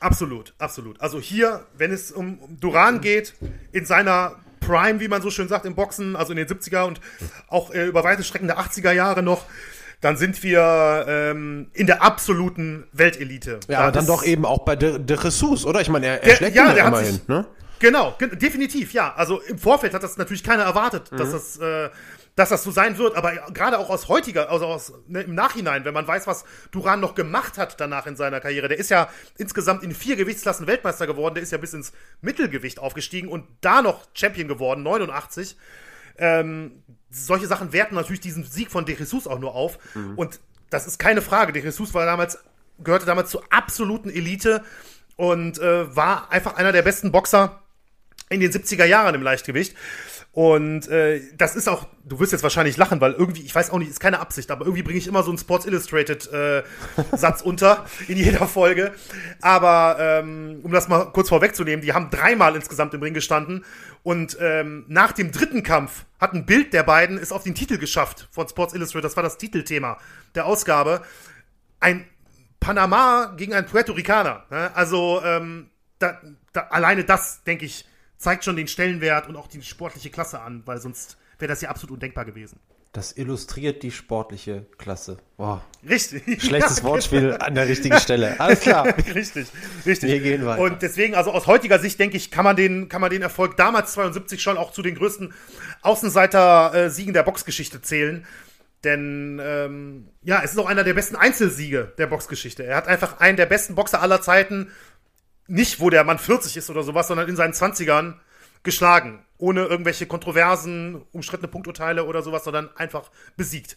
[0.00, 1.00] Absolut, absolut.
[1.00, 3.34] Also hier, wenn es um Duran geht,
[3.72, 7.00] in seiner Prime, wie man so schön sagt, im Boxen, also in den 70er und
[7.48, 9.44] auch äh, über weite Strecken der 80er Jahre noch,
[10.00, 13.60] dann sind wir ähm, in der absoluten Weltelite.
[13.68, 15.80] Ja, aber dann doch eben auch bei De, De Jesus, oder?
[15.80, 17.46] Ich meine, er, er der, schlägt ja, ihn immerhin, sich, ne?
[17.80, 19.14] Genau, definitiv, ja.
[19.14, 21.16] Also im Vorfeld hat das natürlich keiner erwartet, mhm.
[21.16, 21.88] dass das äh,
[22.40, 25.84] dass das so sein wird, aber gerade auch aus heutiger, also aus, ne, im Nachhinein,
[25.84, 29.10] wenn man weiß, was Duran noch gemacht hat danach in seiner Karriere, der ist ja
[29.36, 33.82] insgesamt in vier Gewichtsklassen Weltmeister geworden, der ist ja bis ins Mittelgewicht aufgestiegen und da
[33.82, 35.58] noch Champion geworden, 89.
[36.16, 40.14] Ähm, solche Sachen werten natürlich diesen Sieg von De Jesus auch nur auf mhm.
[40.16, 41.52] und das ist keine Frage.
[41.52, 42.38] De Jesus war damals,
[42.78, 44.64] gehörte damals zur absoluten Elite
[45.16, 47.60] und äh, war einfach einer der besten Boxer
[48.30, 49.76] in den 70er Jahren im Leichtgewicht.
[50.32, 53.78] Und äh, das ist auch, du wirst jetzt wahrscheinlich lachen, weil irgendwie, ich weiß auch
[53.78, 56.62] nicht, ist keine Absicht, aber irgendwie bringe ich immer so einen Sports Illustrated äh,
[57.16, 58.92] Satz unter in jeder Folge.
[59.40, 63.64] Aber ähm, um das mal kurz vorwegzunehmen, die haben dreimal insgesamt im Ring gestanden
[64.04, 67.78] und ähm, nach dem dritten Kampf hat ein Bild der beiden es auf den Titel
[67.78, 69.04] geschafft von Sports Illustrated.
[69.04, 69.98] Das war das Titelthema
[70.36, 71.02] der Ausgabe.
[71.80, 72.06] Ein
[72.60, 74.44] Panama gegen ein Puerto Ricaner.
[74.50, 74.70] Ne?
[74.74, 76.20] Also ähm, da,
[76.52, 77.84] da, alleine das, denke ich,
[78.20, 81.70] zeigt schon den Stellenwert und auch die sportliche Klasse an, weil sonst wäre das ja
[81.70, 82.60] absolut undenkbar gewesen.
[82.92, 85.18] Das illustriert die sportliche Klasse.
[85.36, 85.60] Wow.
[85.88, 86.22] Richtig.
[86.42, 88.38] Schlechtes ja, Wortspiel an der richtigen Stelle.
[88.38, 88.84] Alles klar.
[89.14, 89.46] richtig,
[89.86, 90.10] richtig.
[90.10, 90.60] Wir gehen weiter.
[90.60, 93.56] Und deswegen, also aus heutiger Sicht, denke ich, kann man den, kann man den Erfolg
[93.56, 95.32] damals 72 schon auch zu den größten
[95.82, 98.26] Außenseiter-Siegen der Boxgeschichte zählen.
[98.82, 102.64] Denn ähm, ja, es ist auch einer der besten Einzelsiege der Boxgeschichte.
[102.64, 104.72] Er hat einfach einen der besten Boxer aller Zeiten
[105.50, 108.14] nicht, wo der Mann 40 ist oder sowas, sondern in seinen 20ern
[108.62, 109.24] geschlagen.
[109.36, 113.76] Ohne irgendwelche Kontroversen, umstrittene Punkturteile oder sowas, sondern einfach besiegt.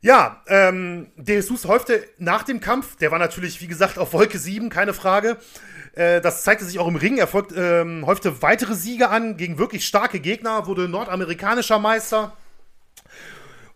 [0.00, 4.38] Ja, ähm, De Jesus häufte nach dem Kampf, der war natürlich, wie gesagt, auf Wolke
[4.38, 5.36] 7, keine Frage.
[5.92, 7.18] Äh, das zeigte sich auch im Ring.
[7.18, 12.36] Er folgt, ähm, häufte weitere Siege an gegen wirklich starke Gegner, wurde nordamerikanischer Meister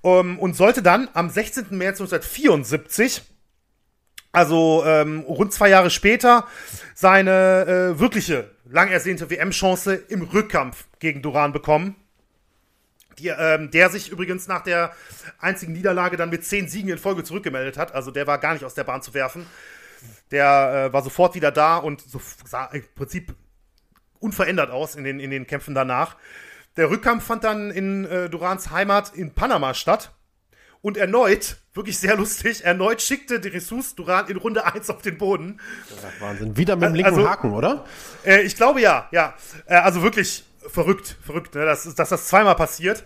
[0.02, 1.66] um, und sollte dann am 16.
[1.70, 3.22] März 1974
[4.32, 6.46] also ähm, rund zwei Jahre später
[6.94, 11.96] seine äh, wirkliche lang ersehnte WM-Chance im Rückkampf gegen Duran bekommen.
[13.18, 14.92] Die, ähm, der sich übrigens nach der
[15.38, 17.92] einzigen Niederlage dann mit zehn Siegen in Folge zurückgemeldet hat.
[17.92, 19.46] Also der war gar nicht aus der Bahn zu werfen.
[20.30, 23.34] Der äh, war sofort wieder da und so, sah im Prinzip
[24.20, 26.16] unverändert aus in den, in den Kämpfen danach.
[26.76, 30.12] Der Rückkampf fand dann in äh, Durans Heimat in Panama statt.
[30.82, 35.18] Und erneut, wirklich sehr lustig, erneut schickte de Jesus Duran in Runde 1 auf den
[35.18, 35.60] Boden.
[36.20, 36.56] Wahnsinn.
[36.56, 37.84] Wieder mit dem linken also, Haken, oder?
[38.24, 39.34] Äh, ich glaube ja, ja.
[39.66, 41.64] Äh, also wirklich verrückt, verrückt, ne?
[41.64, 43.04] dass, dass das zweimal passiert.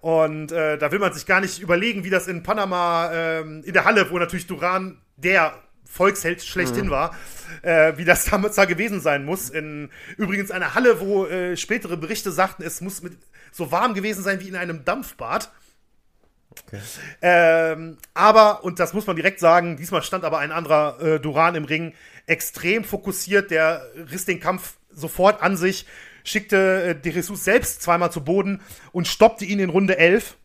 [0.00, 3.72] Und äh, da will man sich gar nicht überlegen, wie das in Panama, ähm, in
[3.72, 5.54] der Halle, wo natürlich Duran der
[5.86, 6.90] Volksheld schlechthin mhm.
[6.90, 7.16] war,
[7.62, 9.48] äh, wie das damals da gewesen sein muss.
[9.48, 13.16] In übrigens einer Halle, wo äh, spätere Berichte sagten, es muss mit
[13.52, 15.50] so warm gewesen sein wie in einem Dampfbad.
[16.66, 16.80] Okay.
[17.22, 21.54] Ähm, aber, und das muss man direkt sagen, diesmal stand aber ein anderer äh, Duran
[21.54, 21.94] im Ring,
[22.26, 25.86] extrem fokussiert, der riss den Kampf sofort an sich,
[26.24, 28.62] schickte äh, De Jesus selbst zweimal zu Boden
[28.92, 30.36] und stoppte ihn in Runde 11.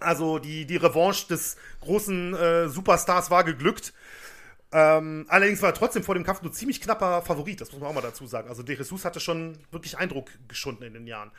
[0.00, 3.94] Also die, die Revanche des großen äh, Superstars war geglückt.
[4.70, 7.90] Ähm, allerdings war er trotzdem vor dem Kampf nur ziemlich knapper Favorit, das muss man
[7.90, 8.48] auch mal dazu sagen.
[8.48, 11.30] Also De Jesus hatte schon wirklich Eindruck geschunden in den Jahren.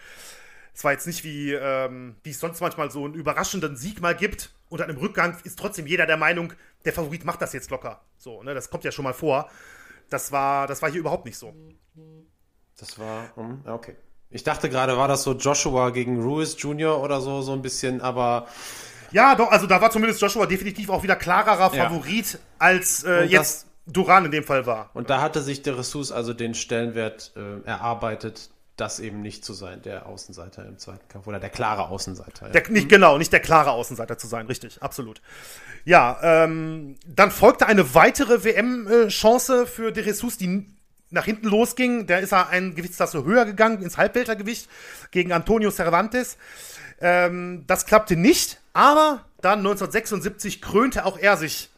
[0.75, 4.13] Es war jetzt nicht wie, ähm, wie es sonst manchmal so einen überraschenden Sieg mal
[4.13, 6.51] gibt und dann im Rückgang ist trotzdem jeder der Meinung,
[6.83, 8.01] der Favorit macht das jetzt locker.
[8.17, 9.49] So, ne, das kommt ja schon mal vor.
[10.09, 11.53] Das war, das war hier überhaupt nicht so.
[12.77, 13.95] Das war, hm, okay.
[14.29, 17.01] Ich dachte gerade, war das so Joshua gegen Ruiz Jr.
[17.01, 18.47] oder so, so ein bisschen, aber.
[19.11, 22.39] Ja, doch, also da war zumindest Joshua definitiv auch wieder klarerer Favorit, ja.
[22.59, 24.89] als äh, jetzt Duran in dem Fall war.
[24.93, 29.53] Und da hatte sich der Ressus also den Stellenwert äh, erarbeitet, das eben nicht zu
[29.53, 32.47] sein, der Außenseiter im zweiten Kampf oder der klare Außenseiter.
[32.47, 32.51] Ja.
[32.51, 35.21] Der, nicht, genau, nicht der klare Außenseiter zu sein, richtig, absolut.
[35.85, 40.65] Ja, ähm, dann folgte eine weitere WM-Chance für De Jesus, die
[41.09, 42.07] nach hinten losging.
[42.07, 44.69] Da ist er ein Gewichtsklasse höher gegangen, ins Halbweltergewicht,
[45.11, 46.37] gegen Antonio Cervantes.
[46.99, 51.69] Ähm, das klappte nicht, aber dann 1976 krönte auch er sich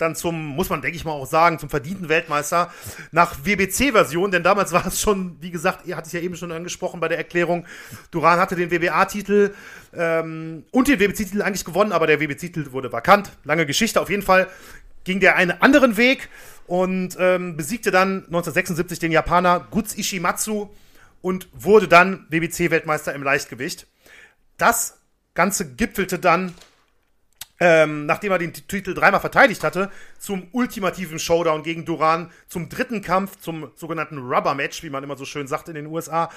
[0.00, 2.72] dann zum, muss man denke ich mal auch sagen, zum verdienten Weltmeister
[3.12, 6.52] nach WBC-Version, denn damals war es schon, wie gesagt, ihr hattet es ja eben schon
[6.52, 7.66] angesprochen bei der Erklärung,
[8.10, 9.54] Duran hatte den WBA-Titel
[9.94, 13.30] ähm, und den WBC-Titel eigentlich gewonnen, aber der WBC-Titel wurde vakant.
[13.44, 14.48] Lange Geschichte, auf jeden Fall
[15.04, 16.28] ging der einen anderen Weg
[16.66, 20.68] und ähm, besiegte dann 1976 den Japaner Guts Ishimatsu
[21.22, 23.86] und wurde dann WBC-Weltmeister im Leichtgewicht.
[24.56, 24.98] Das
[25.34, 26.54] Ganze gipfelte dann
[27.60, 33.02] ähm, nachdem er den Titel dreimal verteidigt hatte, zum ultimativen Showdown gegen Duran, zum dritten
[33.02, 36.30] Kampf, zum sogenannten Rubber Match, wie man immer so schön sagt in den USA.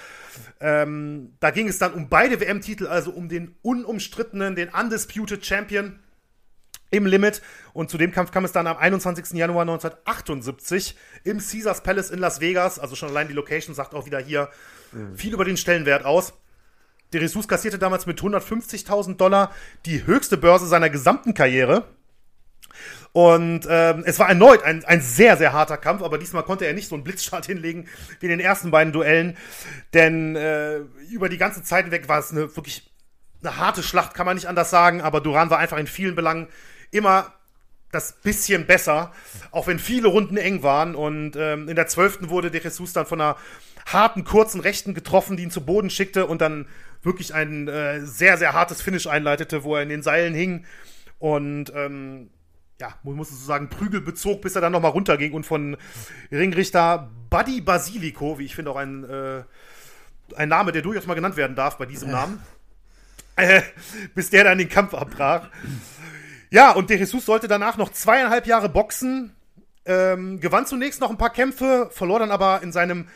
[0.60, 6.00] Ähm, da ging es dann um beide WM-Titel, also um den unumstrittenen, den Undisputed Champion
[6.92, 7.42] im Limit.
[7.72, 9.32] Und zu dem Kampf kam es dann am 21.
[9.32, 12.80] Januar 1978 im Caesars Palace in Las Vegas.
[12.80, 14.50] Also schon allein die Location sagt auch wieder hier
[14.92, 15.16] mhm.
[15.16, 16.34] viel über den Stellenwert aus.
[17.14, 19.52] De Jesus kassierte damals mit 150.000 Dollar
[19.86, 21.86] die höchste Börse seiner gesamten Karriere.
[23.12, 26.74] Und ähm, es war erneut ein, ein sehr, sehr harter Kampf, aber diesmal konnte er
[26.74, 27.88] nicht so einen Blitzstart hinlegen
[28.20, 29.38] wie in den ersten beiden Duellen.
[29.94, 30.80] Denn äh,
[31.12, 32.92] über die ganze Zeit hinweg war es eine wirklich
[33.42, 36.48] eine harte Schlacht, kann man nicht anders sagen, aber Duran war einfach in vielen Belangen
[36.92, 37.34] immer
[37.94, 39.12] das bisschen besser,
[39.52, 40.96] auch wenn viele Runden eng waren.
[40.96, 43.38] Und ähm, in der zwölften wurde De Jesus dann von einer
[43.86, 46.68] harten, kurzen Rechten getroffen, die ihn zu Boden schickte und dann
[47.02, 50.66] wirklich ein äh, sehr, sehr hartes Finish einleitete, wo er in den Seilen hing
[51.20, 52.30] und ähm,
[52.82, 55.78] ja, man muss so sagen, Prügel bezog, bis er dann nochmal runterging und von
[56.34, 59.44] Ringrichter Buddy Basilico, wie ich finde auch ein, äh,
[60.36, 62.42] ein Name, der durchaus mal genannt werden darf bei diesem Namen,
[63.38, 63.62] äh,
[64.16, 65.50] bis der dann den Kampf abbrach.
[66.54, 69.36] Ja, und De Jesus sollte danach noch zweieinhalb Jahre boxen,
[69.86, 73.08] ähm, gewann zunächst noch ein paar Kämpfe, verlor dann aber in seinem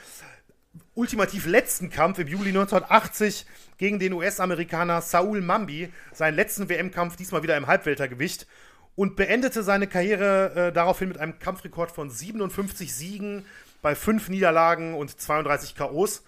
[0.95, 3.45] ultimativ letzten Kampf im Juli 1980
[3.77, 8.47] gegen den US-Amerikaner Saul Mambi, seinen letzten WM-Kampf, diesmal wieder im Halbweltergewicht,
[8.95, 13.45] und beendete seine Karriere äh, daraufhin mit einem Kampfrekord von 57 Siegen
[13.83, 16.23] bei 5 Niederlagen und 32 K.O.s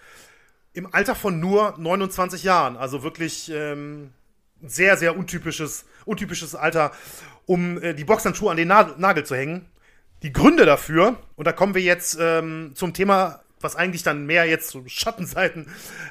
[0.73, 2.77] im Alter von nur 29 Jahren.
[2.77, 4.11] Also wirklich ähm,
[4.65, 6.91] sehr, sehr untypisches, untypisches Alter,
[7.45, 9.65] um äh, die Boxhandschuhe an den Na Nagel zu hängen.
[10.23, 14.45] Die Gründe dafür, und da kommen wir jetzt ähm, zum Thema was eigentlich dann mehr
[14.45, 15.67] jetzt zu Schattenseiten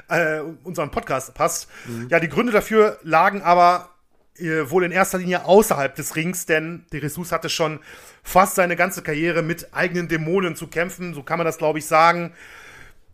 [0.09, 1.69] äh, unserem Podcast passt.
[1.87, 2.09] Mhm.
[2.11, 3.91] Ja, die Gründe dafür lagen aber
[4.37, 7.81] äh, wohl in erster Linie außerhalb des Rings, denn De Jesus hatte schon
[8.23, 11.87] fast seine ganze Karriere mit eigenen Dämonen zu kämpfen, so kann man das glaube ich
[11.87, 12.35] sagen.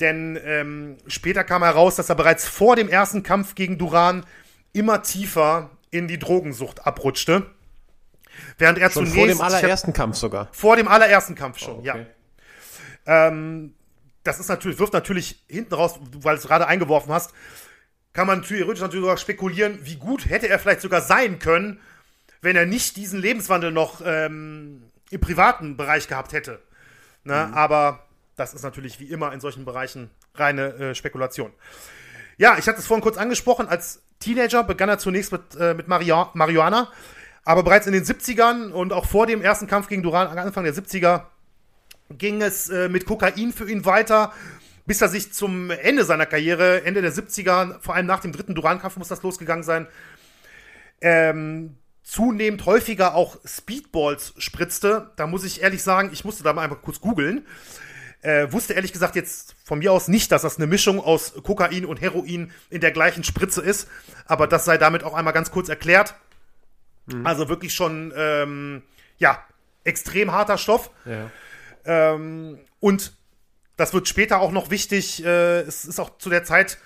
[0.01, 4.27] Denn ähm, später kam heraus, dass er bereits vor dem ersten Kampf gegen Duran
[4.75, 7.47] immer tiefer in die Drogensucht abrutschte.
[8.59, 9.37] Während er schon zunächst.
[9.37, 10.49] Vor dem allerersten hab, Kampf sogar.
[10.53, 12.07] Vor dem allerersten Kampf schon, oh, okay.
[13.07, 13.29] ja.
[13.29, 13.75] Ähm,
[14.25, 17.33] das ist natürlich, wirft natürlich hinten raus, weil du es gerade eingeworfen hast,
[18.13, 21.81] kann man theoretisch natürlich sogar spekulieren, wie gut hätte er vielleicht sogar sein können,
[22.41, 26.61] wenn er nicht diesen Lebenswandel noch ähm, im privaten Bereich gehabt hätte.
[27.25, 27.47] Ne?
[27.49, 27.55] Mhm.
[27.55, 28.07] Aber
[28.37, 31.53] das ist natürlich wie immer in solchen Bereichen reine äh, Spekulation.
[32.37, 35.89] Ja, ich hatte es vorhin kurz angesprochen, als Teenager begann er zunächst mit, äh, mit
[35.89, 36.91] Marihuana,
[37.45, 40.75] aber bereits in den 70ern und auch vor dem ersten Kampf gegen Duran, Anfang der
[40.75, 41.25] 70er,
[42.11, 44.33] ging es äh, mit Kokain für ihn weiter,
[44.87, 48.55] bis er sich zum Ende seiner Karriere, Ende der 70er, vor allem nach dem dritten
[48.55, 49.87] Duran-Kampf muss das losgegangen sein,
[51.01, 55.11] ähm, zunehmend häufiger auch Speedballs spritzte.
[55.17, 57.47] Da muss ich ehrlich sagen, ich musste da mal einfach kurz googeln.
[58.25, 61.85] Äh, wusste ehrlich gesagt jetzt von mir aus nicht, dass das eine Mischung aus Kokain
[61.85, 63.87] und Heroin in der gleichen Spritze ist.
[64.25, 66.15] Aber das sei damit auch einmal ganz kurz erklärt.
[67.05, 67.27] Mhm.
[67.27, 68.83] Also wirklich schon, ähm,
[69.19, 69.45] ja,
[69.85, 70.91] extrem harter Stoff.
[71.05, 71.31] Ja.
[71.85, 73.13] Ähm, und
[73.77, 75.23] das wird später auch noch wichtig.
[75.23, 76.79] Äh, es ist auch zu der Zeit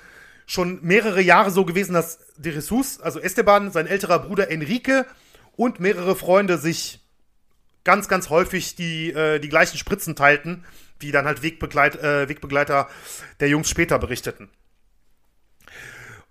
[0.45, 5.07] schon mehrere Jahre so gewesen, dass de Jesus, also Esteban, sein älterer Bruder Enrique
[5.55, 6.99] und mehrere Freunde sich
[7.85, 10.65] ganz, ganz häufig die, äh, die gleichen Spritzen teilten
[11.01, 12.89] wie dann halt Wegbegleit, äh, Wegbegleiter
[13.41, 14.51] der Jungs später berichteten.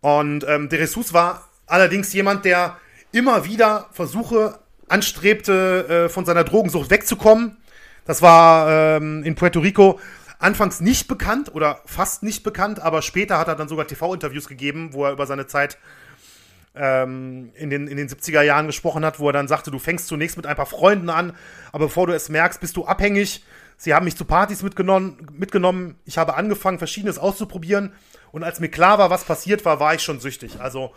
[0.01, 2.77] Und ähm, de Jesus war allerdings jemand, der
[3.11, 7.57] immer wieder Versuche anstrebte, äh, von seiner Drogensucht wegzukommen.
[8.05, 9.99] Das war ähm, in Puerto Rico
[10.39, 14.93] anfangs nicht bekannt oder fast nicht bekannt, aber später hat er dann sogar TV-Interviews gegeben,
[14.93, 15.77] wo er über seine Zeit
[16.75, 20.07] ähm, in, den, in den 70er Jahren gesprochen hat, wo er dann sagte, du fängst
[20.07, 21.35] zunächst mit ein paar Freunden an,
[21.71, 23.43] aber bevor du es merkst, bist du abhängig
[23.77, 25.99] Sie haben mich zu Partys mitgenommen, mitgenommen.
[26.03, 27.93] Ich habe angefangen, Verschiedenes auszuprobieren.
[28.31, 30.59] Und als mir klar war, was passiert war, war ich schon süchtig.
[30.59, 30.93] Also,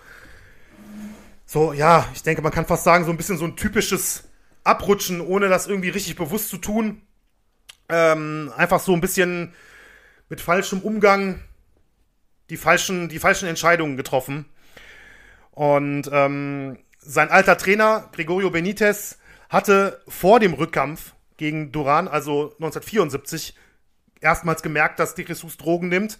[1.44, 4.24] so, ja, ich denke, man kann fast sagen, so ein bisschen so ein typisches
[4.64, 7.02] Abrutschen, ohne das irgendwie richtig bewusst zu tun.
[7.90, 9.52] Ähm, einfach so ein bisschen
[10.28, 11.40] mit falschem Umgang
[12.48, 14.46] die falschen, die falschen Entscheidungen getroffen.
[15.50, 23.56] Und ähm, sein alter Trainer, Gregorio Benitez, hatte vor dem Rückkampf gegen Duran, also 1974,
[24.20, 26.18] erstmals gemerkt, dass De Jesus Drogen nimmt.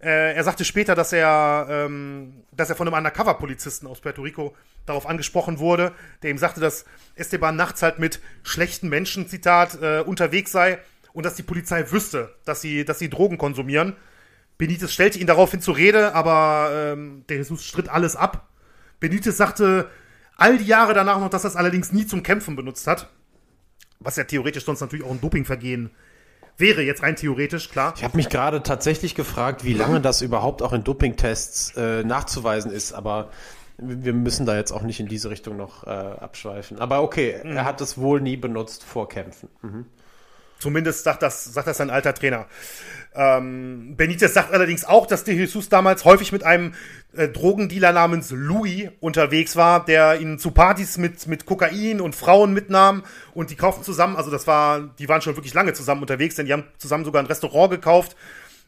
[0.00, 4.54] Äh, er sagte später, dass er, ähm, dass er von einem Undercover-Polizisten aus Puerto Rico
[4.86, 6.84] darauf angesprochen wurde, der ihm sagte, dass
[7.16, 10.78] Esteban nachts halt mit schlechten Menschen, Zitat, äh, unterwegs sei
[11.12, 13.96] und dass die Polizei wüsste, dass sie, dass sie Drogen konsumieren.
[14.58, 18.48] Benitez stellte ihn daraufhin zur Rede, aber ähm, De Jesus stritt alles ab.
[19.00, 19.90] Benitez sagte
[20.36, 23.08] all die Jahre danach noch, dass er es allerdings nie zum Kämpfen benutzt hat.
[24.00, 25.90] Was ja theoretisch sonst natürlich auch ein Dopingvergehen
[26.58, 27.94] wäre, jetzt rein theoretisch, klar.
[27.96, 32.70] Ich habe mich gerade tatsächlich gefragt, wie lange das überhaupt auch in Dopingtests äh, nachzuweisen
[32.70, 33.30] ist, aber
[33.78, 36.78] wir müssen da jetzt auch nicht in diese Richtung noch äh, abschweifen.
[36.78, 37.56] Aber okay, mhm.
[37.56, 39.48] er hat es wohl nie benutzt vor Kämpfen.
[39.62, 39.86] Mhm.
[40.66, 42.46] Zumindest sagt das, sagt das sein alter Trainer.
[43.14, 46.74] Ähm, Benitez sagt allerdings auch, dass De Jesus damals häufig mit einem
[47.16, 52.52] äh, Drogendealer namens Louis unterwegs war, der ihn zu Partys mit, mit Kokain und Frauen
[52.52, 56.34] mitnahm und die kauften zusammen, also das war, die waren schon wirklich lange zusammen unterwegs,
[56.34, 58.16] denn die haben zusammen sogar ein Restaurant gekauft,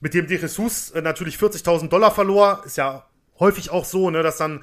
[0.01, 2.63] mit dem De Jesus äh, natürlich 40.000 Dollar verlor.
[2.65, 3.07] Ist ja
[3.41, 4.61] häufig auch so, ne, dass dann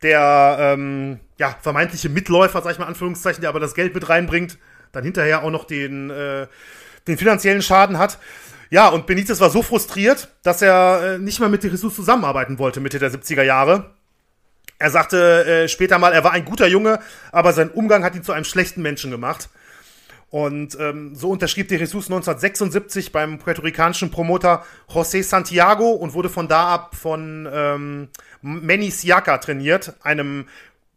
[0.00, 4.56] der ähm, ja, vermeintliche Mitläufer, sag ich mal Anführungszeichen, der aber das Geld mit reinbringt,
[4.94, 6.46] dann hinterher auch noch den, äh,
[7.06, 8.18] den finanziellen Schaden hat.
[8.70, 12.80] Ja, und Benitez war so frustriert, dass er äh, nicht mehr mit Jesus zusammenarbeiten wollte
[12.80, 13.90] Mitte der 70er Jahre.
[14.78, 16.98] Er sagte äh, später mal, er war ein guter Junge,
[17.30, 19.48] aber sein Umgang hat ihn zu einem schlechten Menschen gemacht.
[20.30, 26.48] Und ähm, so unterschrieb de Jesus 1976 beim puerto-ricanischen Promoter José Santiago und wurde von
[26.48, 28.08] da ab von ähm,
[28.42, 30.46] Manny Siaka trainiert, einem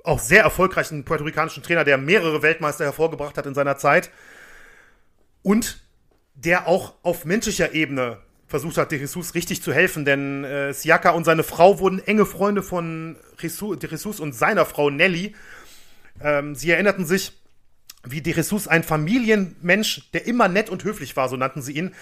[0.04, 4.10] auch sehr erfolgreichen puerto-ricanischen Trainer, der mehrere Weltmeister hervorgebracht hat in seiner Zeit.
[5.44, 5.82] Und
[6.36, 11.12] der auch auf menschlicher Ebene versucht hat, De Jesus richtig zu helfen, denn äh, Siaka
[11.12, 15.36] und seine Frau wurden enge Freunde von Jesus, De Jesus und seiner Frau Nelly.
[16.22, 17.34] Ähm, sie erinnerten sich,
[18.04, 21.94] wie De Jesus ein Familienmensch, der immer nett und höflich war, so nannten sie ihn,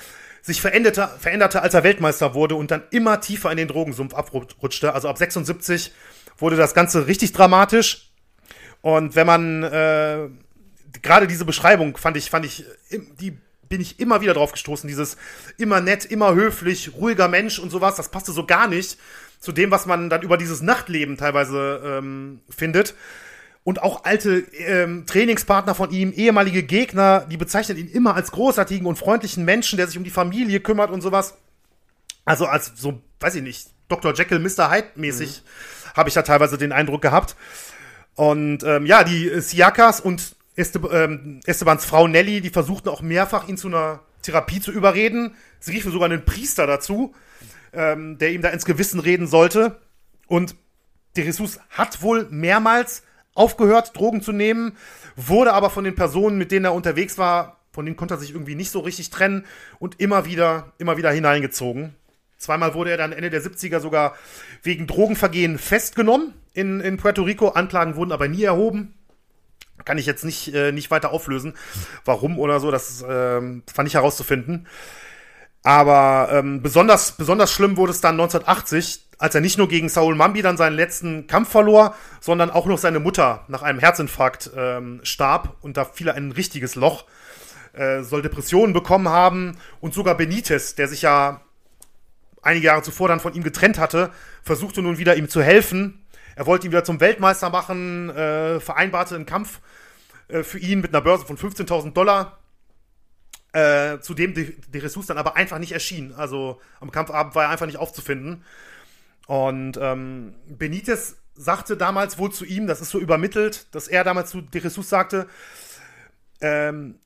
[0.42, 4.94] sich veränderte, veränderte, als er Weltmeister wurde und dann immer tiefer in den Drogensumpf abrutschte.
[4.94, 5.92] Also ab 76
[6.38, 8.12] wurde das Ganze richtig dramatisch.
[8.82, 10.30] Und wenn man äh,
[11.02, 12.66] gerade diese Beschreibung fand ich, fand ich,
[13.20, 14.88] die bin ich immer wieder drauf gestoßen.
[14.88, 15.18] Dieses
[15.58, 18.98] immer nett, immer höflich, ruhiger Mensch und sowas, das passte so gar nicht
[19.40, 22.96] zu dem, was man dann über dieses Nachtleben teilweise ähm, findet.
[23.64, 28.86] Und auch alte ähm, Trainingspartner von ihm, ehemalige Gegner, die bezeichnen ihn immer als großartigen
[28.86, 31.36] und freundlichen Menschen, der sich um die Familie kümmert und sowas.
[32.26, 34.14] Also als so, weiß ich nicht, Dr.
[34.14, 34.70] Jekyll, Mr.
[34.70, 35.50] Hyde mäßig mhm.
[35.96, 37.36] Habe ich da teilweise den Eindruck gehabt.
[38.16, 43.48] Und ähm, ja, die Siakas und Este, ähm, Estebans Frau Nelly, die versuchten auch mehrfach,
[43.48, 45.36] ihn zu einer Therapie zu überreden.
[45.60, 47.14] Sie riefen sogar einen Priester dazu,
[47.74, 49.80] ähm, der ihm da ins Gewissen reden sollte.
[50.28, 50.56] Und
[51.18, 53.04] de Jesus hat wohl mehrmals
[53.34, 54.78] aufgehört, Drogen zu nehmen,
[55.16, 58.32] wurde aber von den Personen, mit denen er unterwegs war, von denen konnte er sich
[58.32, 59.46] irgendwie nicht so richtig trennen
[59.80, 61.94] und immer wieder, immer wieder hineingezogen.
[62.38, 64.16] Zweimal wurde er dann Ende der 70er sogar
[64.62, 67.50] wegen Drogenvergehen festgenommen in, in Puerto Rico.
[67.50, 68.94] Anklagen wurden aber nie erhoben.
[69.84, 71.54] Kann ich jetzt nicht, äh, nicht weiter auflösen,
[72.06, 74.68] warum oder so, das ähm, fand ich herauszufinden.
[75.64, 80.16] Aber ähm, besonders, besonders schlimm wurde es dann 1980, als er nicht nur gegen Saul
[80.16, 85.00] Mambi dann seinen letzten Kampf verlor, sondern auch noch seine Mutter nach einem Herzinfarkt ähm,
[85.04, 87.06] starb und da fiel er ein richtiges Loch.
[87.74, 91.42] äh, soll Depressionen bekommen haben und sogar Benitez, der sich ja
[92.46, 94.12] einige Jahre zuvor dann von ihm getrennt hatte,
[94.44, 96.06] versuchte nun wieder ihm zu helfen.
[96.36, 99.62] Er wollte ihn wieder zum Weltmeister machen, äh, vereinbarte einen Kampf
[100.28, 102.40] äh, für ihn mit einer Börse von 15.000 Dollar.
[103.54, 106.14] Äh, zu dem De, De Jesus dann aber einfach nicht erschien.
[106.14, 108.44] Also am Kampfabend war er einfach nicht aufzufinden.
[109.28, 114.30] Und ähm, Benitez sagte damals wohl zu ihm, das ist so übermittelt, dass er damals
[114.30, 115.28] zu De Jesus sagte,
[116.42, 117.00] ähm,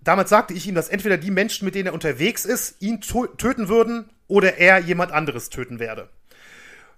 [0.00, 3.68] damals sagte ich ihm, dass entweder die Menschen, mit denen er unterwegs ist, ihn töten
[3.68, 6.08] würden oder er jemand anderes töten werde.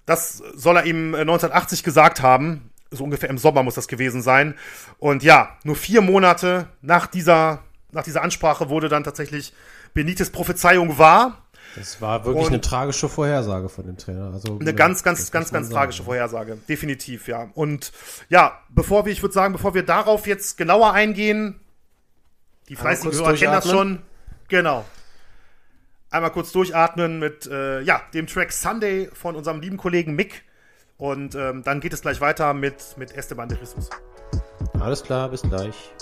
[0.04, 2.70] Das soll er ihm 1980 äh, gesagt haben.
[2.90, 4.54] So ungefähr im Sommer muss das gewesen sein.
[4.98, 7.62] Und ja, nur vier Monate nach dieser,
[7.92, 9.52] nach dieser Ansprache wurde dann tatsächlich
[9.94, 11.38] Benites Prophezeiung wahr.
[11.76, 14.32] Das war wirklich und eine tragische Vorhersage von dem Trainer.
[14.32, 16.58] Also eine ganz, ganz, ganz, ganz tragische Vorhersage.
[16.68, 17.48] Definitiv, ja.
[17.54, 17.92] Und
[18.28, 21.60] ja, bevor wir, ich würde sagen, bevor wir darauf jetzt genauer eingehen,
[22.68, 24.02] die fleißigen Hörer kennen das schon.
[24.48, 24.84] Genau.
[26.10, 30.42] Einmal kurz durchatmen mit äh, ja, dem Track Sunday von unserem lieben Kollegen Mick.
[30.98, 33.88] Und ähm, dann geht es gleich weiter mit, mit Esteban de Jesus.
[34.78, 35.92] Alles klar, bis gleich.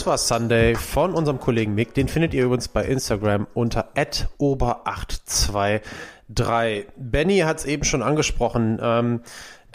[0.00, 1.92] Das war Sunday von unserem Kollegen Mick.
[1.92, 5.82] Den findet ihr übrigens bei Instagram unter ober823.
[6.96, 8.78] Benny hat es eben schon angesprochen.
[8.80, 9.20] Ähm,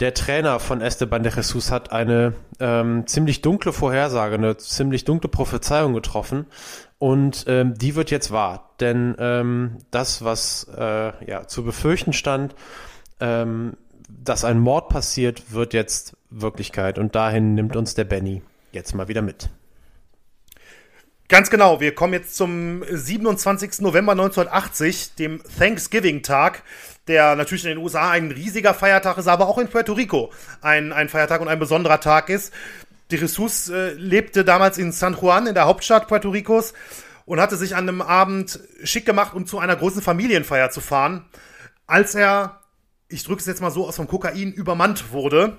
[0.00, 5.28] der Trainer von Esteban de Jesus hat eine ähm, ziemlich dunkle Vorhersage, eine ziemlich dunkle
[5.28, 6.46] Prophezeiung getroffen.
[6.98, 8.70] Und ähm, die wird jetzt wahr.
[8.80, 12.56] Denn ähm, das, was äh, ja, zu befürchten stand,
[13.20, 13.76] ähm,
[14.08, 16.98] dass ein Mord passiert, wird jetzt Wirklichkeit.
[16.98, 19.50] Und dahin nimmt uns der Benny jetzt mal wieder mit.
[21.28, 23.80] Ganz genau, wir kommen jetzt zum 27.
[23.80, 26.62] November 1980, dem Thanksgiving-Tag,
[27.08, 30.92] der natürlich in den USA ein riesiger Feiertag ist, aber auch in Puerto Rico ein,
[30.92, 32.54] ein Feiertag und ein besonderer Tag ist.
[33.10, 36.74] De Jesus äh, lebte damals in San Juan, in der Hauptstadt Puerto Ricos,
[37.24, 41.24] und hatte sich an einem Abend schick gemacht, um zu einer großen Familienfeier zu fahren,
[41.88, 42.60] als er,
[43.08, 45.58] ich drücke es jetzt mal so aus vom Kokain, übermannt wurde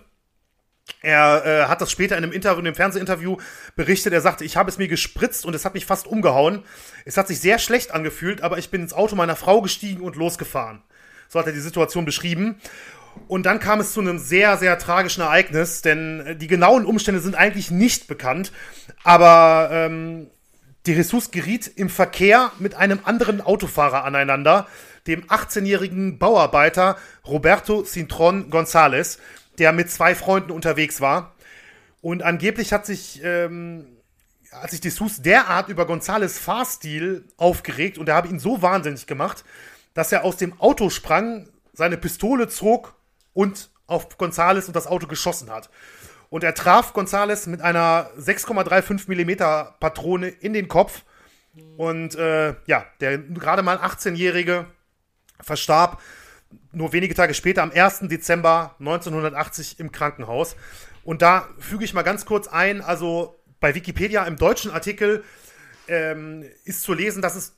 [1.01, 3.37] er äh, hat das später in einem Interview, in einem Fernsehinterview
[3.75, 4.13] berichtet.
[4.13, 6.63] Er sagte, ich habe es mir gespritzt und es hat mich fast umgehauen.
[7.05, 10.15] Es hat sich sehr schlecht angefühlt, aber ich bin ins Auto meiner Frau gestiegen und
[10.15, 10.81] losgefahren.
[11.29, 12.59] So hat er die Situation beschrieben.
[13.27, 17.21] Und dann kam es zu einem sehr, sehr tragischen Ereignis, denn äh, die genauen Umstände
[17.21, 18.51] sind eigentlich nicht bekannt.
[19.03, 20.29] Aber ähm,
[20.87, 24.67] De Jesus geriet im Verkehr mit einem anderen Autofahrer aneinander,
[25.05, 29.17] dem 18-jährigen Bauarbeiter Roberto Cintron González
[29.57, 31.35] der mit zwei Freunden unterwegs war.
[32.01, 33.97] Und angeblich hat sich, ähm,
[34.51, 39.43] hat sich Dessous derart über Gonzales Fahrstil aufgeregt und er habe ihn so wahnsinnig gemacht,
[39.93, 42.95] dass er aus dem Auto sprang, seine Pistole zog
[43.33, 45.69] und auf Gonzales und das Auto geschossen hat.
[46.29, 51.03] Und er traf Gonzales mit einer 6,35 mm Patrone in den Kopf.
[51.77, 54.65] Und äh, ja, der gerade mal 18-Jährige
[55.41, 56.01] verstarb
[56.71, 58.01] nur wenige Tage später, am 1.
[58.03, 60.55] Dezember 1980 im Krankenhaus.
[61.03, 65.23] Und da füge ich mal ganz kurz ein, also bei Wikipedia im deutschen Artikel
[65.87, 67.57] ähm, ist zu lesen, dass es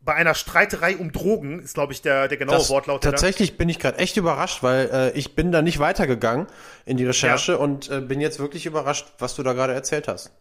[0.00, 3.04] bei einer Streiterei um Drogen, ist glaube ich der, der genaue das, Wortlaut.
[3.04, 6.48] Tatsächlich bin ich gerade echt überrascht, weil äh, ich bin da nicht weitergegangen
[6.84, 7.58] in die Recherche ja.
[7.58, 10.32] und äh, bin jetzt wirklich überrascht, was du da gerade erzählt hast.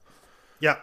[0.59, 0.77] Ja,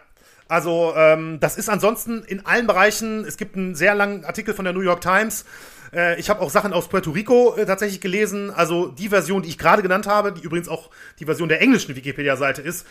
[0.49, 4.65] also ähm, das ist ansonsten in allen Bereichen, es gibt einen sehr langen Artikel von
[4.65, 5.45] der New York Times,
[5.93, 8.51] äh, ich habe auch Sachen aus Puerto Rico äh, tatsächlich gelesen.
[8.51, 10.89] Also die Version, die ich gerade genannt habe, die übrigens auch
[11.19, 12.85] die Version der englischen Wikipedia-Seite ist,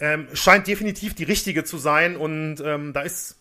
[0.00, 2.16] ähm, scheint definitiv die richtige zu sein.
[2.16, 3.36] Und ähm, da ist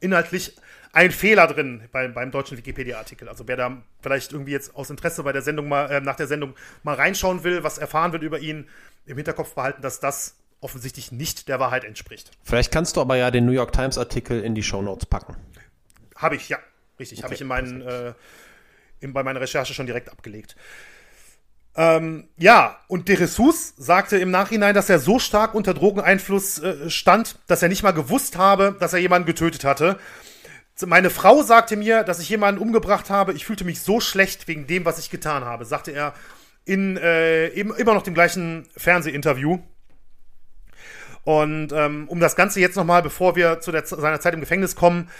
[0.00, 0.56] inhaltlich
[0.92, 3.28] ein Fehler drin bei, beim deutschen Wikipedia-Artikel.
[3.28, 6.26] Also wer da vielleicht irgendwie jetzt aus Interesse bei der Sendung mal, äh, nach der
[6.26, 8.68] Sendung mal reinschauen will, was erfahren wird über ihn,
[9.06, 12.30] im Hinterkopf behalten, dass das offensichtlich nicht der Wahrheit entspricht.
[12.42, 15.36] Vielleicht kannst du aber ja den New York Times-Artikel in die Show Notes packen.
[16.16, 16.58] Habe ich, ja.
[16.98, 18.12] Richtig, okay, habe ich in meinen, äh,
[19.00, 20.56] in, bei meiner Recherche schon direkt abgelegt.
[21.76, 26.90] Ähm, ja, und De Jesus sagte im Nachhinein, dass er so stark unter Drogeneinfluss äh,
[26.90, 29.96] stand, dass er nicht mal gewusst habe, dass er jemanden getötet hatte.
[30.84, 33.32] Meine Frau sagte mir, dass ich jemanden umgebracht habe.
[33.32, 36.14] Ich fühlte mich so schlecht wegen dem, was ich getan habe, sagte er
[36.64, 39.58] in äh, immer noch dem gleichen Fernsehinterview.
[41.28, 44.74] Und ähm, um das Ganze jetzt nochmal, bevor wir zu der, seiner Zeit im Gefängnis
[44.74, 45.10] kommen,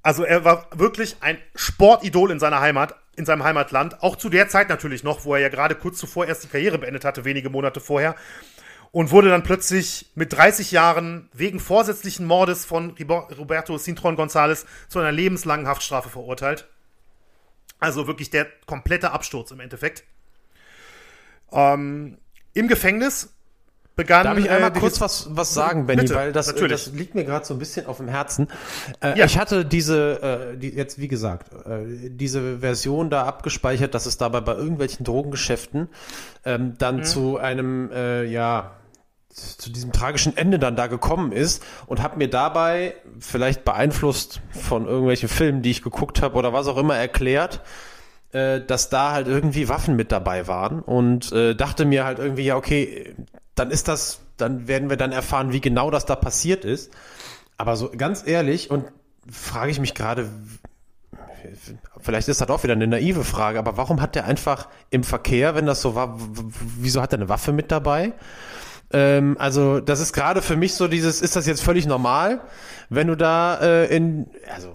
[0.00, 4.00] Also er war wirklich ein Sportidol in seiner Heimat, in seinem Heimatland.
[4.00, 6.78] Auch zu der Zeit natürlich noch, wo er ja gerade kurz zuvor erst die Karriere
[6.78, 8.14] beendet hatte, wenige Monate vorher.
[8.92, 12.94] Und wurde dann plötzlich mit 30 Jahren wegen vorsätzlichen Mordes von
[13.36, 16.68] Roberto Cintron González zu einer lebenslangen Haftstrafe verurteilt.
[17.80, 20.04] Also wirklich der komplette Absturz im Endeffekt.
[21.50, 22.18] Ähm,
[22.54, 23.34] Im Gefängnis
[24.00, 24.24] begann.
[24.24, 27.24] Darf ich einmal äh, kurz was, was sagen, Benny, Bitte, weil das, das liegt mir
[27.24, 28.48] gerade so ein bisschen auf dem Herzen.
[29.00, 29.26] Äh, ja.
[29.26, 34.16] Ich hatte diese, äh, die, jetzt wie gesagt, äh, diese Version da abgespeichert, dass es
[34.16, 35.88] dabei bei irgendwelchen Drogengeschäften
[36.44, 37.04] ähm, dann mhm.
[37.04, 38.72] zu einem, äh, ja,
[39.32, 44.86] zu diesem tragischen Ende dann da gekommen ist und habe mir dabei vielleicht beeinflusst von
[44.86, 47.60] irgendwelchen Filmen, die ich geguckt habe oder was auch immer erklärt,
[48.32, 52.42] äh, dass da halt irgendwie Waffen mit dabei waren und äh, dachte mir halt irgendwie,
[52.42, 53.14] ja, okay,
[53.60, 56.90] dann ist das, dann werden wir dann erfahren, wie genau das da passiert ist.
[57.58, 58.86] Aber so ganz ehrlich und
[59.30, 60.30] frage ich mich gerade,
[62.00, 65.54] vielleicht ist das auch wieder eine naive Frage, aber warum hat der einfach im Verkehr,
[65.54, 66.18] wenn das so war,
[66.78, 68.14] wieso hat er eine Waffe mit dabei?
[68.92, 72.40] Ähm, also das ist gerade für mich so dieses, ist das jetzt völlig normal,
[72.88, 74.74] wenn du da äh, in, also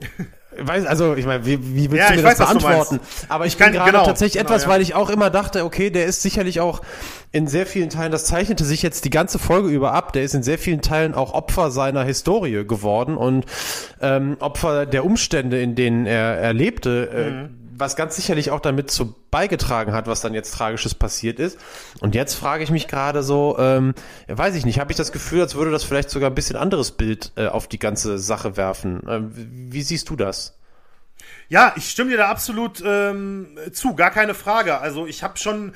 [0.59, 2.99] weiß, also ich meine, wie, wie willst ja, du mir das weiß, beantworten?
[3.29, 4.69] Aber ich, ich kann gerade genau, tatsächlich genau, etwas, ja.
[4.69, 6.81] weil ich auch immer dachte, okay, der ist sicherlich auch
[7.31, 10.33] in sehr vielen Teilen, das zeichnete sich jetzt die ganze Folge über ab, der ist
[10.33, 13.45] in sehr vielen Teilen auch Opfer seiner Historie geworden und
[14.01, 17.09] ähm, Opfer der Umstände, in denen er, er lebte.
[17.09, 21.39] Äh, mhm was ganz sicherlich auch damit zu beigetragen hat, was dann jetzt Tragisches passiert
[21.39, 21.59] ist.
[21.99, 23.93] Und jetzt frage ich mich gerade so, ähm,
[24.27, 26.91] weiß ich nicht, habe ich das Gefühl, als würde das vielleicht sogar ein bisschen anderes
[26.91, 29.01] Bild äh, auf die ganze Sache werfen.
[29.07, 30.57] Ähm, wie siehst du das?
[31.49, 34.79] Ja, ich stimme dir da absolut ähm, zu, gar keine Frage.
[34.79, 35.73] Also ich habe schon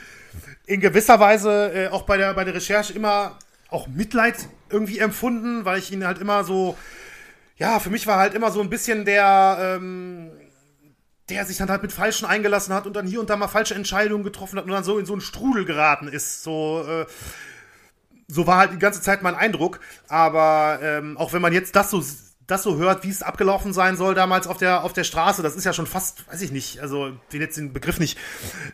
[0.65, 3.37] in gewisser Weise äh, auch bei der, bei der Recherche immer
[3.69, 4.35] auch Mitleid
[4.69, 6.77] irgendwie empfunden, weil ich ihn halt immer so,
[7.57, 10.31] ja, für mich war halt immer so ein bisschen der, ähm,
[11.29, 13.75] der sich dann halt mit Falschen eingelassen hat und dann hier und da mal falsche
[13.75, 16.43] Entscheidungen getroffen hat und dann so in so einen Strudel geraten ist.
[16.43, 17.05] So, äh,
[18.27, 19.79] so war halt die ganze Zeit mein Eindruck.
[20.07, 22.03] Aber ähm, auch wenn man jetzt das so
[22.49, 25.55] das so hört, wie es abgelaufen sein soll damals auf der auf der Straße, das
[25.55, 28.17] ist ja schon fast, weiß ich nicht, also den jetzt den Begriff nicht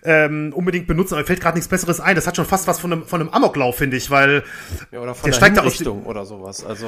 [0.03, 2.15] ähm, unbedingt benutzen, aber mir fällt gerade nichts Besseres ein.
[2.15, 4.43] Das hat schon fast was von einem von einem Amoklauf, finde ich, weil
[4.91, 6.63] ja, oder von der steigt Richtung oder sowas.
[6.63, 6.87] Also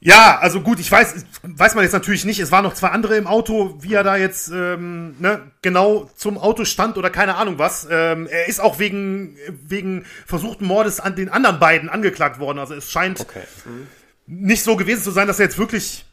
[0.00, 2.38] ja, also gut, ich weiß, weiß man jetzt natürlich nicht.
[2.38, 6.38] Es waren noch zwei andere im Auto, wie er da jetzt ähm, ne, genau zum
[6.38, 7.86] Auto stand oder keine Ahnung was.
[7.90, 12.60] Ähm, er ist auch wegen wegen versuchten Mordes an den anderen beiden angeklagt worden.
[12.60, 13.42] Also es scheint okay.
[13.64, 13.88] mhm.
[14.26, 16.04] nicht so gewesen zu sein, dass er jetzt wirklich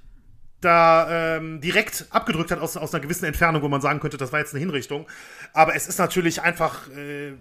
[0.61, 4.31] da ähm, direkt abgedrückt hat aus, aus einer gewissen Entfernung, wo man sagen könnte, das
[4.31, 5.05] war jetzt eine Hinrichtung.
[5.53, 7.33] Aber es ist natürlich einfach, äh,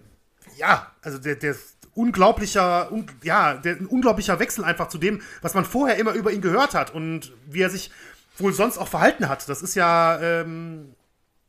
[0.59, 1.55] ja, also der, der
[1.95, 6.33] unglaublicher, un, ja, der, ein unglaublicher Wechsel einfach zu dem, was man vorher immer über
[6.33, 7.91] ihn gehört hat und wie er sich
[8.39, 9.49] wohl sonst auch verhalten hat.
[9.49, 10.95] Das ist ja ähm,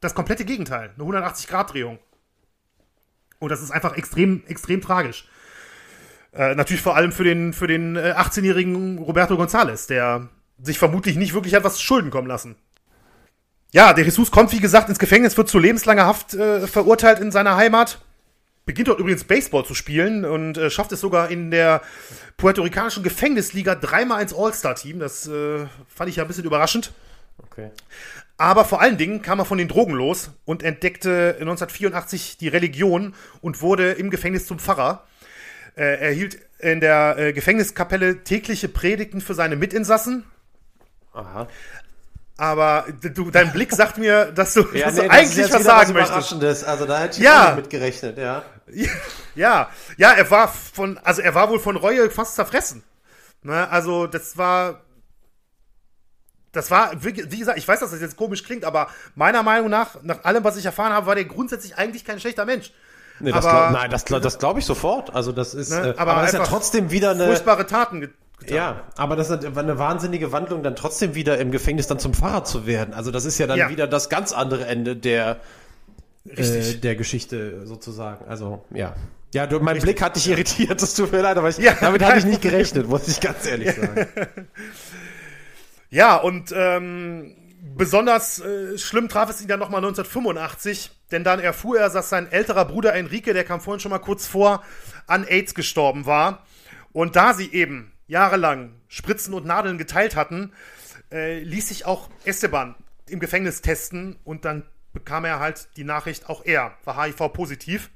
[0.02, 2.00] das komplette Gegenteil, eine 180-Grad-Drehung.
[3.40, 5.28] Und das ist einfach extrem, extrem tragisch.
[6.34, 10.30] Äh, natürlich vor allem für den, für den äh, 18-jährigen Roberto González, der
[10.62, 12.56] sich vermutlich nicht wirklich hat was Schulden kommen lassen.
[13.72, 17.32] Ja, der Jesus kommt, wie gesagt, ins Gefängnis, wird zu lebenslanger Haft äh, verurteilt in
[17.32, 18.00] seiner Heimat
[18.66, 21.82] beginnt dort übrigens Baseball zu spielen und äh, schafft es sogar in der
[22.38, 25.00] puerto-ricanischen Gefängnisliga dreimal ins All-Star-Team.
[25.00, 26.92] Das äh, fand ich ja ein bisschen überraschend.
[27.38, 27.70] Okay.
[28.38, 33.14] Aber vor allen Dingen kam er von den Drogen los und entdeckte 1984 die Religion
[33.42, 35.06] und wurde im Gefängnis zum Pfarrer.
[35.76, 40.26] Äh, er hielt in der äh, Gefängniskapelle tägliche Predigten für seine Mitinsassen.
[41.14, 41.48] Aha.
[42.38, 45.96] Aber du, dein Blick sagt mir, dass du, ja, dass nee, du eigentlich was sagen
[45.96, 46.66] was möchtest.
[46.66, 47.52] Also da hätte ich ja.
[47.52, 48.44] auch mit gerechnet, ja.
[49.36, 52.84] Ja, ja, er war von, also er war wohl von Reue fast zerfressen.
[53.44, 54.82] Ne, also das war,
[56.52, 60.02] das war, wie gesagt, ich weiß, dass das jetzt komisch klingt, aber meiner Meinung nach,
[60.04, 62.72] nach allem, was ich erfahren habe, war der grundsätzlich eigentlich kein schlechter Mensch.
[63.20, 65.14] Nee, das aber, glaub, nein, das, das glaube ich sofort.
[65.14, 68.02] Also das ist, ne, aber, aber das ist ja trotzdem wieder eine furchtbare Taten
[68.40, 68.56] Getan.
[68.58, 72.44] Ja, aber das ist eine wahnsinnige Wandlung, dann trotzdem wieder im Gefängnis dann zum Pfarrer
[72.44, 72.94] zu werden.
[72.94, 73.70] Also das ist ja dann ja.
[73.70, 75.38] wieder das ganz andere Ende der,
[76.30, 78.26] äh, der Geschichte sozusagen.
[78.26, 78.96] Also ja.
[79.34, 79.84] Ja, du, mein Richtig.
[79.84, 82.42] Blick hat dich irritiert, das tut mir leid, aber ich, ja, damit hatte ich nicht
[82.42, 84.08] gerechnet, muss ich ganz ehrlich sagen.
[85.90, 87.36] ja, und ähm,
[87.76, 92.32] besonders äh, schlimm traf es ihn dann nochmal 1985, denn dann erfuhr er, dass sein
[92.32, 94.64] älterer Bruder Enrique, der kam vorhin schon mal kurz vor,
[95.06, 96.46] an AIDS gestorben war.
[96.94, 100.54] Und da sie eben jahrelang Spritzen und Nadeln geteilt hatten,
[101.12, 102.76] äh, ließ sich auch Esteban
[103.10, 104.64] im Gefängnis testen und dann
[104.96, 107.92] bekam er halt die Nachricht, auch er war HIV-positiv.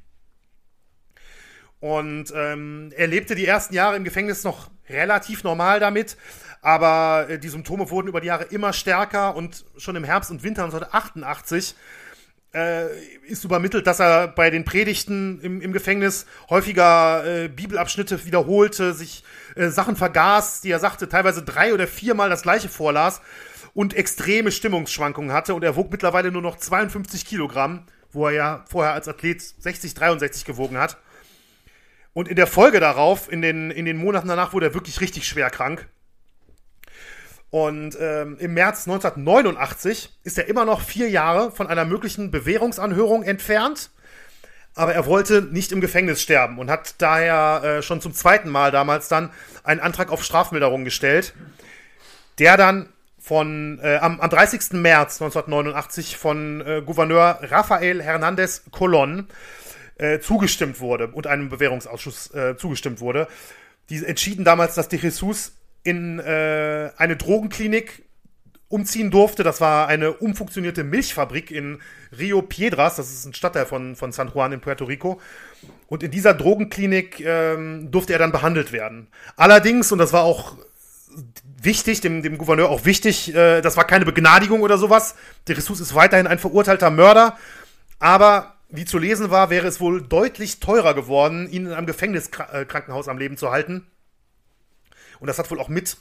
[1.79, 6.17] Und ähm, er lebte die ersten Jahre im Gefängnis noch relativ normal damit,
[6.61, 10.43] aber äh, die Symptome wurden über die Jahre immer stärker und schon im Herbst und
[10.43, 11.75] Winter 1988
[12.53, 12.87] äh,
[13.27, 19.23] ist übermittelt, dass er bei den Predigten im, im Gefängnis häufiger äh, Bibelabschnitte wiederholte, sich
[19.55, 23.21] äh, Sachen vergaß, die er sagte, teilweise drei oder viermal das gleiche vorlas
[23.73, 28.65] und extreme Stimmungsschwankungen hatte und er wog mittlerweile nur noch 52 Kilogramm, wo er ja
[28.67, 30.97] vorher als Athlet 60, 63 gewogen hat.
[32.13, 35.27] Und in der Folge darauf, in den, in den Monaten danach, wurde er wirklich richtig
[35.27, 35.87] schwer krank.
[37.51, 43.23] Und ähm, im März 1989 ist er immer noch vier Jahre von einer möglichen Bewährungsanhörung
[43.23, 43.89] entfernt.
[44.75, 48.71] Aber er wollte nicht im Gefängnis sterben und hat daher äh, schon zum zweiten Mal
[48.71, 49.31] damals dann
[49.63, 51.33] einen Antrag auf Strafmilderung gestellt,
[52.37, 52.89] der dann
[53.29, 54.71] von äh, am, am 30.
[54.71, 59.27] März 1989 von äh, Gouverneur Rafael Hernandez Colon
[59.99, 63.27] äh, zugestimmt wurde und einem Bewährungsausschuss äh, zugestimmt wurde.
[63.91, 65.51] Die entschieden damals, dass de Jesus
[65.83, 68.01] in äh, eine Drogenklinik
[68.67, 69.43] umziehen durfte.
[69.43, 71.83] Das war eine umfunktionierte Milchfabrik in
[72.17, 75.21] Rio Piedras, das ist ein Stadtteil von, von San Juan in Puerto Rico.
[75.85, 79.07] Und in dieser Drogenklinik ähm, durfte er dann behandelt werden.
[79.35, 80.57] Allerdings, und das war auch
[81.61, 85.15] wichtig, dem, dem Gouverneur auch wichtig, äh, das war keine Begnadigung oder sowas.
[85.47, 87.37] De Jesus ist weiterhin ein verurteilter Mörder,
[87.99, 93.07] aber wie zu lesen war, wäre es wohl deutlich teurer geworden, ihn in einem Gefängniskrankenhaus
[93.07, 93.87] am Leben zu halten.
[95.19, 95.97] Und das hat wohl auch mit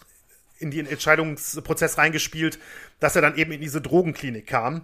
[0.59, 2.59] in den Entscheidungsprozess reingespielt,
[3.01, 4.83] dass er dann eben in diese Drogenklinik kam.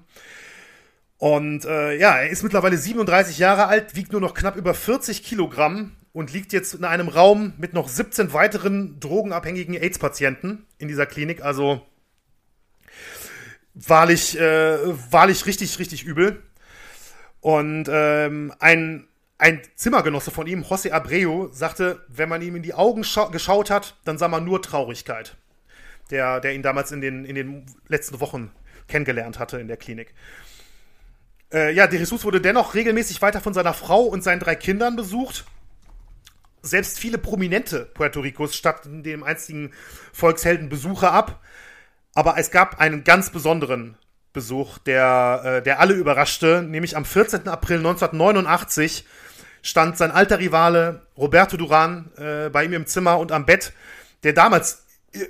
[1.19, 5.23] Und äh, ja, er ist mittlerweile 37 Jahre alt, wiegt nur noch knapp über 40
[5.23, 11.07] Kilogramm und liegt jetzt in einem Raum mit noch 17 weiteren drogenabhängigen AIDS-Patienten in dieser
[11.07, 11.43] Klinik.
[11.43, 11.85] Also
[13.75, 14.79] wahrlich, äh,
[15.13, 16.41] wahrlich richtig, richtig übel.
[17.41, 19.09] Und ähm, ein,
[19.39, 23.97] ein Zimmergenosse von ihm, José Abreu, sagte, wenn man ihm in die Augen geschaut hat,
[24.05, 25.37] dann sah man nur Traurigkeit.
[26.11, 28.53] Der, der ihn damals in den, in den letzten Wochen
[28.87, 30.15] kennengelernt hatte in der Klinik.
[31.53, 34.95] Äh, ja, de Jesus wurde dennoch regelmäßig weiter von seiner Frau und seinen drei Kindern
[34.95, 35.45] besucht.
[36.65, 39.73] Selbst viele prominente Puerto Ricos statten dem einstigen
[40.13, 41.41] Volkshelden Besuche ab.
[42.15, 43.97] Aber es gab einen ganz besonderen
[44.33, 46.63] Besuch, der, äh, der alle überraschte.
[46.63, 47.49] Nämlich am 14.
[47.49, 49.05] April 1989
[49.63, 53.73] stand sein alter Rivale Roberto Duran äh, bei ihm im Zimmer und am Bett,
[54.23, 55.27] der damals, äh,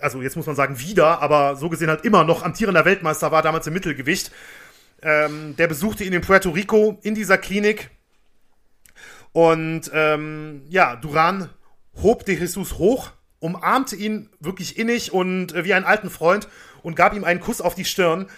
[0.00, 3.42] also jetzt muss man sagen wieder, aber so gesehen halt immer noch amtierender Weltmeister war,
[3.42, 4.30] damals im Mittelgewicht.
[5.02, 7.90] Ähm, der besuchte ihn in Puerto Rico in dieser Klinik.
[9.32, 11.48] Und ähm, ja, Duran
[12.02, 13.10] hob de Jesus hoch,
[13.40, 16.48] umarmte ihn wirklich innig und äh, wie einen alten Freund
[16.82, 18.28] und gab ihm einen Kuss auf die Stirn.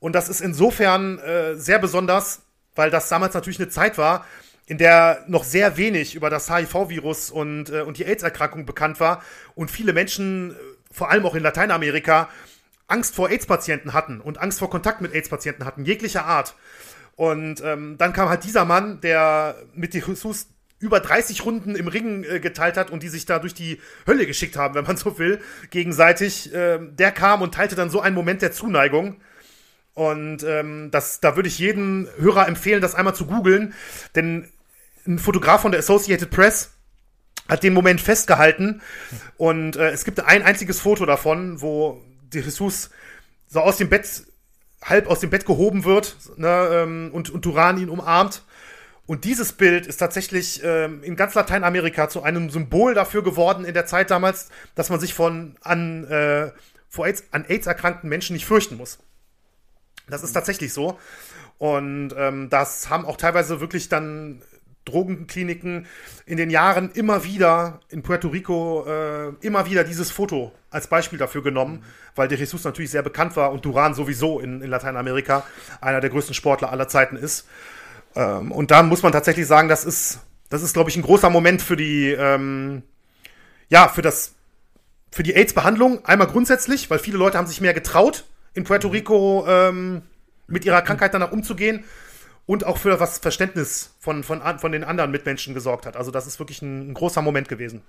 [0.00, 2.42] Und das ist insofern äh, sehr besonders,
[2.74, 4.26] weil das damals natürlich eine Zeit war,
[4.66, 9.22] in der noch sehr wenig über das HIV-Virus und, äh, und die AIDS-Erkrankung bekannt war
[9.54, 10.54] und viele Menschen, äh,
[10.90, 12.28] vor allem auch in Lateinamerika,
[12.88, 16.54] Angst vor AIDS-Patienten hatten und Angst vor Kontakt mit AIDS-Patienten hatten, jeglicher Art.
[17.16, 20.48] Und ähm, dann kam halt dieser Mann, der mit Jesus
[20.78, 24.26] über 30 Runden im Ring äh, geteilt hat und die sich da durch die Hölle
[24.26, 25.40] geschickt haben, wenn man so will,
[25.70, 26.52] gegenseitig.
[26.54, 29.20] Äh, der kam und teilte dann so einen Moment der Zuneigung.
[29.94, 33.74] Und ähm, das, da würde ich jedem Hörer empfehlen, das einmal zu googeln,
[34.14, 34.48] denn
[35.06, 36.72] ein Fotograf von der Associated Press
[37.48, 38.80] hat den Moment festgehalten
[39.36, 42.00] und äh, es gibt ein einziges Foto davon, wo
[42.32, 42.90] de Jesus
[43.48, 44.24] so aus dem Bett,
[44.82, 48.42] halb aus dem Bett gehoben wird ne, ähm, und, und Duran ihn umarmt
[49.06, 53.74] und dieses Bild ist tatsächlich ähm, in ganz Lateinamerika zu einem Symbol dafür geworden in
[53.74, 56.52] der Zeit damals, dass man sich von an, äh,
[56.88, 59.00] vor AIDS, an AIDS erkrankten Menschen nicht fürchten muss.
[60.08, 60.98] Das ist tatsächlich so.
[61.58, 64.42] Und ähm, das haben auch teilweise wirklich dann
[64.84, 65.86] Drogenkliniken
[66.26, 71.18] in den Jahren immer wieder in Puerto Rico äh, immer wieder dieses Foto als Beispiel
[71.18, 75.44] dafür genommen, weil De Jesus natürlich sehr bekannt war und Duran sowieso in, in Lateinamerika
[75.80, 77.46] einer der größten Sportler aller Zeiten ist.
[78.16, 81.30] Ähm, und da muss man tatsächlich sagen, das ist, das ist, glaube ich, ein großer
[81.30, 82.82] Moment für die, ähm,
[83.68, 84.34] ja, für das,
[85.10, 86.04] für die AIDS-Behandlung.
[86.04, 88.24] Einmal grundsätzlich, weil viele Leute haben sich mehr getraut,
[88.54, 88.88] in Puerto.
[88.88, 90.02] Rico ähm,
[90.46, 91.84] mit ihrer Krankheit danach umzugehen
[92.46, 95.96] und auch für was Verständnis von, von, von den anderen Mitmenschen gesorgt hat.
[95.96, 97.82] Also das ist wirklich ein, ein großer Moment gewesen.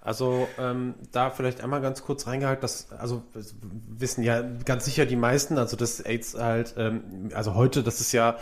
[0.00, 5.16] Also ähm, da vielleicht einmal ganz kurz reingehalten, dass, also wissen ja ganz sicher die
[5.16, 8.38] meisten, also das AIDS halt, ähm, also heute, das ist ja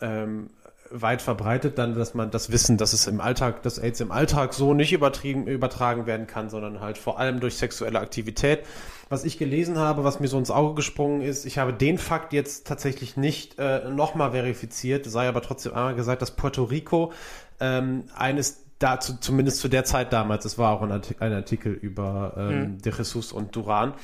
[0.00, 0.50] ähm,
[0.90, 4.54] weit verbreitet dann, dass man das Wissen, dass es im Alltag, dass AIDS im Alltag
[4.54, 8.60] so nicht übertrieben, übertragen werden kann, sondern halt vor allem durch sexuelle Aktivität.
[9.08, 12.32] Was ich gelesen habe, was mir so ins Auge gesprungen ist, ich habe den Fakt
[12.32, 17.12] jetzt tatsächlich nicht äh, nochmal verifiziert, sei aber trotzdem einmal gesagt, dass Puerto Rico
[17.60, 22.60] ähm, eines dazu, zumindest zu der Zeit damals, es war auch ein, Artikel über ähm,
[22.60, 22.82] mhm.
[22.82, 23.94] De Jesus und Duran,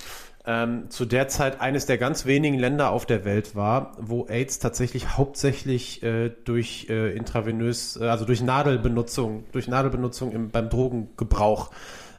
[0.50, 4.58] ähm, zu der Zeit eines der ganz wenigen Länder auf der Welt war, wo AIDS
[4.58, 11.70] tatsächlich hauptsächlich äh, durch äh, intravenös, äh, also durch Nadelbenutzung, durch Nadelbenutzung im, beim Drogengebrauch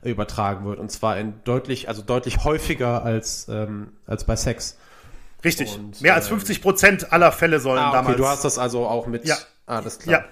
[0.03, 0.79] übertragen wird.
[0.79, 4.77] Und zwar in deutlich, also deutlich häufiger als, ähm, als bei Sex.
[5.43, 5.75] Richtig.
[5.75, 8.17] Und, Mehr als 50 ähm, Prozent aller Fälle sollen ah, okay, damals.
[8.17, 9.27] Du hast das also auch mit.
[9.27, 9.35] Ja.
[9.65, 10.23] Alles klar.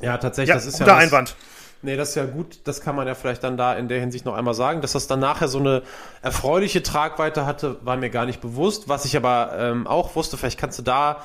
[0.00, 0.48] Ja, ja tatsächlich.
[0.48, 1.36] Ja, das ist guter ja das, Einwand.
[1.82, 2.60] Nee, das ist ja gut.
[2.64, 4.80] Das kann man ja vielleicht dann da in der Hinsicht noch einmal sagen.
[4.80, 5.82] Dass das dann nachher so eine
[6.22, 8.88] erfreuliche Tragweite hatte, war mir gar nicht bewusst.
[8.88, 11.22] Was ich aber ähm, auch wusste, vielleicht kannst du da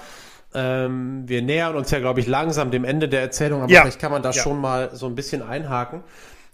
[0.54, 3.82] ähm, wir nähern uns ja, glaube ich, langsam dem Ende der Erzählung, aber ja.
[3.82, 4.42] vielleicht kann man da ja.
[4.42, 6.04] schon mal so ein bisschen einhaken.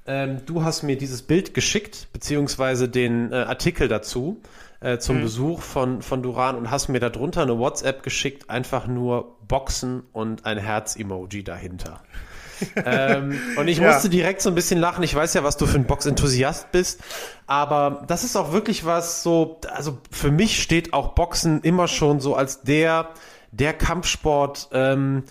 [0.06, 4.42] Ähm, du hast mir dieses Bild geschickt, beziehungsweise den äh, Artikel dazu
[4.82, 5.22] äh, zum mhm.
[5.22, 10.46] Besuch von, von Duran und hast mir darunter eine WhatsApp geschickt, einfach nur Boxen und
[10.46, 12.02] ein Herz-Emoji dahinter.
[12.86, 13.92] ähm, und ich ja.
[13.92, 15.04] musste direkt so ein bisschen lachen.
[15.04, 17.02] Ich weiß ja, was du für ein Box-Enthusiast bist,
[17.48, 22.20] aber das ist auch wirklich was so, also für mich steht auch Boxen immer schon
[22.20, 23.10] so als der,
[23.52, 25.24] der Kampfsport, ähm,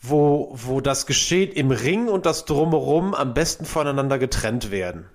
[0.00, 5.06] wo, wo das Geschehen im Ring und das Drumherum am besten voneinander getrennt werden.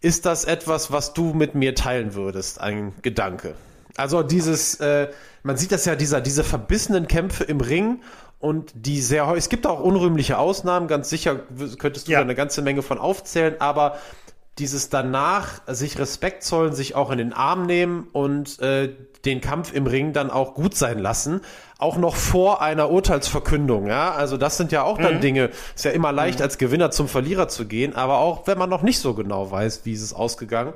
[0.00, 3.54] Ist das etwas, was du mit mir teilen würdest, ein Gedanke?
[3.96, 5.08] Also dieses, äh,
[5.42, 8.00] man sieht das ja, dieser, diese verbissenen Kämpfe im Ring
[8.40, 11.40] und die sehr häufig, es gibt auch unrühmliche Ausnahmen, ganz sicher
[11.78, 12.18] könntest du ja.
[12.18, 13.98] da eine ganze Menge von aufzählen, aber
[14.58, 18.92] dieses danach sich Respekt zollen, sich auch in den Arm nehmen und äh,
[19.24, 21.40] den Kampf im Ring dann auch gut sein lassen,
[21.78, 24.12] auch noch vor einer Urteilsverkündung, ja.
[24.12, 25.20] Also das sind ja auch dann mhm.
[25.20, 26.44] Dinge, ist ja immer leicht, mhm.
[26.44, 29.82] als Gewinner zum Verlierer zu gehen, aber auch wenn man noch nicht so genau weiß,
[29.84, 30.72] wie ist es ausgegangen.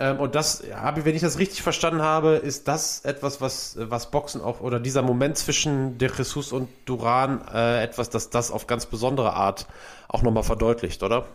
[0.00, 4.10] Ähm, und das, ja, wenn ich das richtig verstanden habe, ist das etwas, was, was
[4.10, 8.66] Boxen auch, oder dieser Moment zwischen De Jesus und Duran, äh, etwas, das das auf
[8.66, 9.66] ganz besondere Art
[10.08, 11.26] auch nochmal verdeutlicht, oder?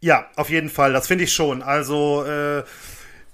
[0.00, 1.62] Ja, auf jeden Fall, das finde ich schon.
[1.62, 2.64] Also, äh,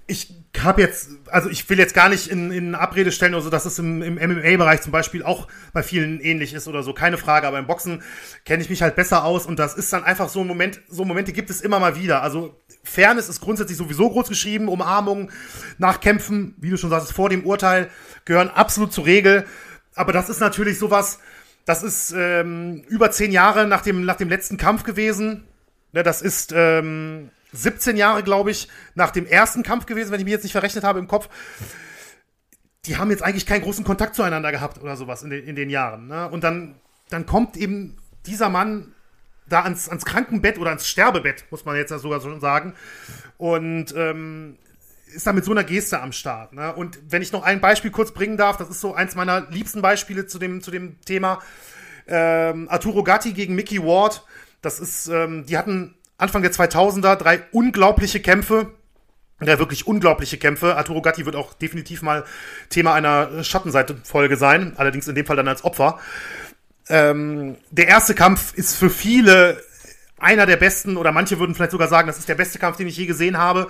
[0.07, 3.50] ich habe jetzt, also ich will jetzt gar nicht in, in Abrede stellen oder so,
[3.50, 7.16] dass es im, im MMA-Bereich zum Beispiel auch bei vielen ähnlich ist oder so, keine
[7.16, 8.03] Frage, aber im Boxen
[8.44, 11.05] kenne ich mich halt besser aus und das ist dann einfach so ein Moment, so
[11.05, 12.22] Momente gibt es immer mal wieder.
[12.22, 15.30] Also Fairness ist grundsätzlich sowieso groß geschrieben, Umarmung
[15.78, 17.88] nach Kämpfen, wie du schon sagst, vor dem Urteil
[18.24, 19.46] gehören absolut zur Regel,
[19.94, 21.18] aber das ist natürlich sowas,
[21.64, 25.44] das ist ähm, über zehn Jahre nach dem, nach dem letzten Kampf gewesen,
[25.92, 30.24] ne, das ist, ähm, 17 Jahre, glaube ich, nach dem ersten Kampf gewesen, wenn ich
[30.24, 31.28] mich jetzt nicht verrechnet habe im Kopf.
[32.86, 35.70] Die haben jetzt eigentlich keinen großen Kontakt zueinander gehabt oder sowas in den, in den
[35.70, 36.09] Jahren.
[36.09, 36.28] Ne?
[36.28, 36.74] Und dann,
[37.11, 37.96] dann kommt eben
[38.26, 38.94] dieser Mann
[39.48, 42.74] da ans, ans Krankenbett oder ans Sterbebett, muss man jetzt sogar schon sagen.
[43.36, 44.59] Und ähm,
[45.14, 46.53] ist da mit so einer Geste am Start.
[46.55, 46.74] Ne?
[46.74, 49.82] Und wenn ich noch ein Beispiel kurz bringen darf, das ist so eins meiner liebsten
[49.82, 51.40] Beispiele zu dem, zu dem Thema.
[52.07, 54.24] Ähm, Arturo Gatti gegen Mickey Ward.
[54.61, 58.73] Das ist, ähm, die hatten Anfang der 2000er drei unglaubliche Kämpfe.
[59.41, 60.77] Drei wirklich unglaubliche Kämpfe.
[60.77, 62.25] Arturo Gatti wird auch definitiv mal
[62.69, 64.75] Thema einer Schattenseite-Folge sein.
[64.77, 65.99] Allerdings in dem Fall dann als Opfer.
[66.89, 69.63] Ähm, der erste Kampf ist für viele
[70.19, 72.87] einer der besten, oder manche würden vielleicht sogar sagen, das ist der beste Kampf, den
[72.87, 73.69] ich je gesehen habe.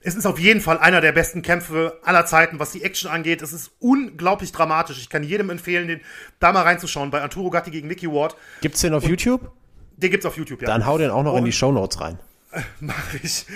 [0.00, 3.42] Es ist auf jeden Fall einer der besten Kämpfe aller Zeiten, was die Action angeht.
[3.42, 4.98] Es ist unglaublich dramatisch.
[4.98, 6.00] Ich kann jedem empfehlen, den
[6.38, 8.36] da mal reinzuschauen bei Arturo Gatti gegen Nicky Ward.
[8.60, 9.50] Gibt's den auf Und YouTube?
[9.98, 10.66] Den gibt's auf YouTube, ja.
[10.66, 12.18] Dann hau den auch noch und, in die Show Notes rein.
[12.80, 13.46] Mach ich.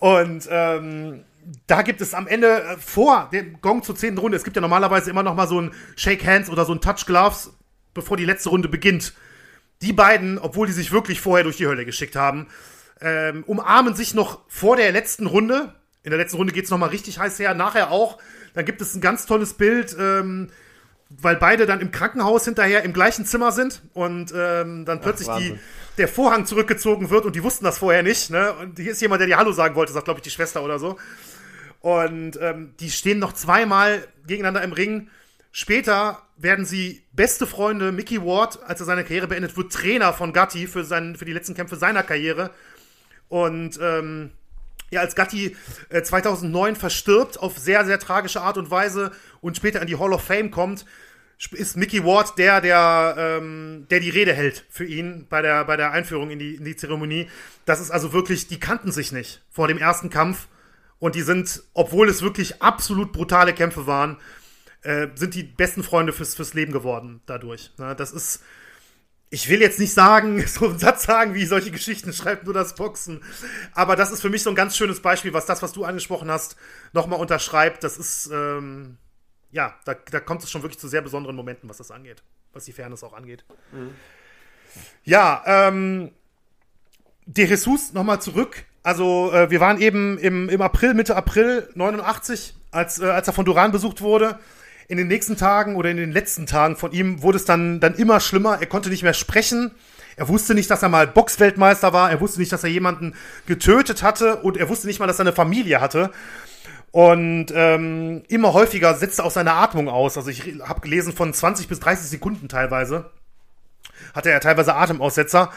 [0.00, 1.24] Und ähm,
[1.66, 4.62] da gibt es am Ende äh, vor dem Gong zur zehnten Runde, es gibt ja
[4.62, 7.52] normalerweise immer noch mal so ein Shake Hands oder so ein Touch Gloves,
[7.94, 9.14] bevor die letzte Runde beginnt.
[9.82, 12.48] Die beiden, obwohl die sich wirklich vorher durch die Hölle geschickt haben,
[13.00, 15.74] ähm, umarmen sich noch vor der letzten Runde.
[16.02, 18.18] In der letzten Runde geht's noch mal richtig heiß her, nachher auch.
[18.54, 19.94] Dann gibt es ein ganz tolles Bild.
[19.98, 20.50] Ähm,
[21.08, 25.38] weil beide dann im Krankenhaus hinterher im gleichen Zimmer sind und ähm, dann plötzlich Ach,
[25.38, 25.58] die,
[25.98, 28.30] der Vorhang zurückgezogen wird und die wussten das vorher nicht.
[28.30, 28.52] Ne?
[28.54, 30.78] Und hier ist jemand, der dir Hallo sagen wollte, sagt, glaube ich, die Schwester oder
[30.78, 30.98] so.
[31.80, 35.08] Und ähm, die stehen noch zweimal gegeneinander im Ring.
[35.52, 37.92] Später werden sie beste Freunde.
[37.92, 41.32] Mickey Ward, als er seine Karriere beendet, wird Trainer von Gatti für, seinen, für die
[41.32, 42.50] letzten Kämpfe seiner Karriere.
[43.28, 44.32] Und ähm,
[44.90, 45.56] ja, als Gatti
[45.88, 50.12] äh, 2009 verstirbt auf sehr, sehr tragische Art und Weise und später in die Hall
[50.12, 50.84] of Fame kommt,
[51.52, 55.76] ist Mickey Ward der, der, ähm, der die Rede hält für ihn bei der, bei
[55.76, 57.28] der Einführung in die, in die Zeremonie.
[57.66, 60.48] Das ist also wirklich, die kannten sich nicht vor dem ersten Kampf
[60.98, 64.16] und die sind, obwohl es wirklich absolut brutale Kämpfe waren,
[64.82, 67.70] äh, sind die besten Freunde fürs, fürs Leben geworden dadurch.
[67.76, 68.42] Na, das ist,
[69.36, 72.74] ich will jetzt nicht sagen, so einen Satz sagen, wie solche Geschichten schreibt nur das
[72.74, 73.22] Boxen.
[73.74, 76.30] Aber das ist für mich so ein ganz schönes Beispiel, was das, was du angesprochen
[76.30, 76.56] hast,
[76.94, 77.84] nochmal unterschreibt.
[77.84, 78.96] Das ist, ähm,
[79.50, 82.22] ja, da, da kommt es schon wirklich zu sehr besonderen Momenten, was das angeht,
[82.54, 83.44] was die Fairness auch angeht.
[83.72, 83.90] Mhm.
[85.04, 86.12] Ja, ähm,
[87.26, 88.64] De Jesus nochmal zurück.
[88.82, 93.34] Also äh, wir waren eben im, im April, Mitte April 89, als, äh, als er
[93.34, 94.38] von Duran besucht wurde.
[94.88, 97.94] In den nächsten Tagen oder in den letzten Tagen von ihm wurde es dann, dann
[97.94, 98.58] immer schlimmer.
[98.60, 99.72] Er konnte nicht mehr sprechen.
[100.16, 102.10] Er wusste nicht, dass er mal Boxweltmeister war.
[102.10, 103.14] Er wusste nicht, dass er jemanden
[103.46, 104.36] getötet hatte.
[104.36, 106.10] Und er wusste nicht mal, dass er eine Familie hatte.
[106.92, 110.16] Und ähm, immer häufiger setzte auch seine Atmung aus.
[110.16, 113.10] Also ich habe gelesen von 20 bis 30 Sekunden teilweise.
[114.14, 115.52] Hatte er teilweise Atemaussetzer.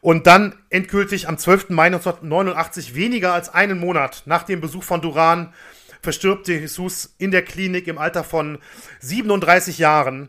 [0.00, 1.70] Und dann endgültig am 12.
[1.70, 5.54] Mai 1989, weniger als einen Monat nach dem Besuch von Duran,
[6.04, 8.58] verstirbt Jesus in der Klinik im Alter von
[9.00, 10.28] 37 Jahren.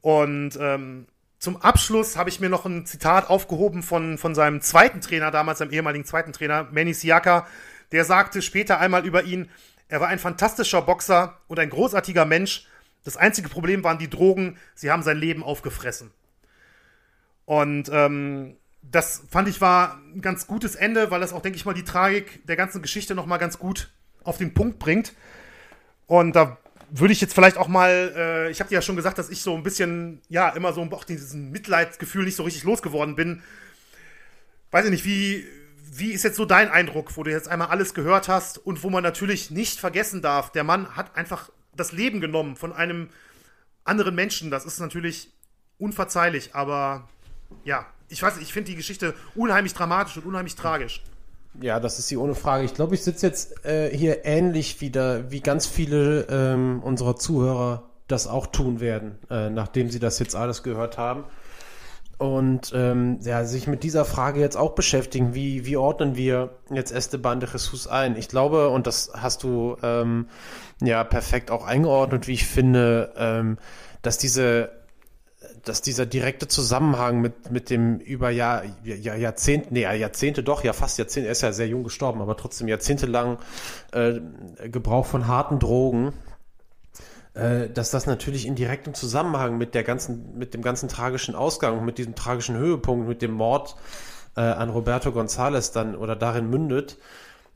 [0.00, 1.06] Und ähm,
[1.38, 5.58] zum Abschluss habe ich mir noch ein Zitat aufgehoben von, von seinem zweiten Trainer, damals
[5.58, 7.46] seinem ehemaligen zweiten Trainer, Manny Siaka.
[7.92, 9.50] Der sagte später einmal über ihn,
[9.88, 12.66] er war ein fantastischer Boxer und ein großartiger Mensch.
[13.04, 16.10] Das einzige Problem waren die Drogen, sie haben sein Leben aufgefressen.
[17.44, 21.64] Und ähm, das fand ich war ein ganz gutes Ende, weil das auch, denke ich
[21.64, 23.90] mal, die Tragik der ganzen Geschichte nochmal ganz gut
[24.24, 25.14] auf den Punkt bringt.
[26.06, 26.58] Und da
[26.90, 29.42] würde ich jetzt vielleicht auch mal, äh, ich habe dir ja schon gesagt, dass ich
[29.42, 33.42] so ein bisschen, ja, immer so auch diesen Mitleidsgefühl nicht so richtig losgeworden bin.
[34.70, 35.46] Weiß ich nicht, wie,
[35.92, 38.90] wie ist jetzt so dein Eindruck, wo du jetzt einmal alles gehört hast und wo
[38.90, 43.10] man natürlich nicht vergessen darf, der Mann hat einfach das Leben genommen von einem
[43.84, 44.50] anderen Menschen.
[44.50, 45.30] Das ist natürlich
[45.78, 47.08] unverzeihlich, aber
[47.64, 51.02] ja, ich weiß, ich finde die Geschichte unheimlich dramatisch und unheimlich tragisch.
[51.60, 52.64] Ja, das ist sie ohne Frage.
[52.64, 57.84] Ich glaube, ich sitze jetzt äh, hier ähnlich wieder, wie ganz viele ähm, unserer Zuhörer
[58.06, 61.24] das auch tun werden, äh, nachdem sie das jetzt alles gehört haben.
[62.18, 66.90] Und ähm, ja, sich mit dieser Frage jetzt auch beschäftigen, wie, wie ordnen wir jetzt
[66.90, 68.16] Esteban de Jesus ein?
[68.16, 70.26] Ich glaube, und das hast du ähm,
[70.82, 73.58] ja perfekt auch eingeordnet, wie ich finde, ähm,
[74.02, 74.77] dass diese
[75.64, 80.72] dass dieser direkte Zusammenhang mit, mit dem über Jahr, Jahr, Jahrzehnte, nee, Jahrzehnte doch, ja
[80.72, 83.38] fast Jahrzehnte, er ist ja sehr jung gestorben, aber trotzdem jahrzehntelang
[83.92, 84.20] äh,
[84.68, 86.12] Gebrauch von harten Drogen,
[87.34, 91.84] äh, dass das natürlich in direktem Zusammenhang mit der ganzen, mit dem ganzen tragischen Ausgang,
[91.84, 93.76] mit diesem tragischen Höhepunkt, mit dem Mord
[94.36, 96.98] äh, an Roberto González dann oder darin mündet.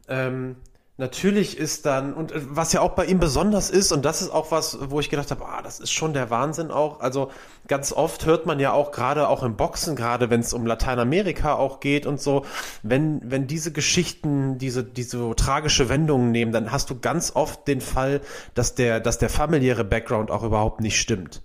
[0.08, 0.56] Ähm,
[0.96, 4.30] natürlich ist dann, und äh, was ja auch bei ihm besonders ist, und das ist
[4.30, 7.00] auch was, wo ich gedacht habe, ah, das ist schon der Wahnsinn auch.
[7.00, 7.30] Also
[7.66, 11.54] ganz oft hört man ja auch gerade auch im Boxen, gerade wenn es um Lateinamerika
[11.54, 12.44] auch geht und so,
[12.82, 17.80] wenn, wenn diese Geschichten, diese, diese tragische Wendungen nehmen, dann hast du ganz oft den
[17.80, 18.20] Fall,
[18.54, 21.42] dass der, dass der familiäre Background auch überhaupt nicht stimmt.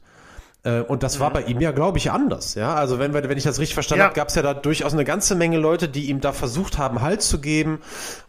[0.68, 2.56] Äh, und das war bei ihm ja, glaube ich, anders.
[2.56, 4.06] Ja, also wenn, wenn ich das richtig verstanden ja.
[4.06, 7.02] habe, gab es ja da durchaus eine ganze Menge Leute, die ihm da versucht haben,
[7.02, 7.80] Halt zu geben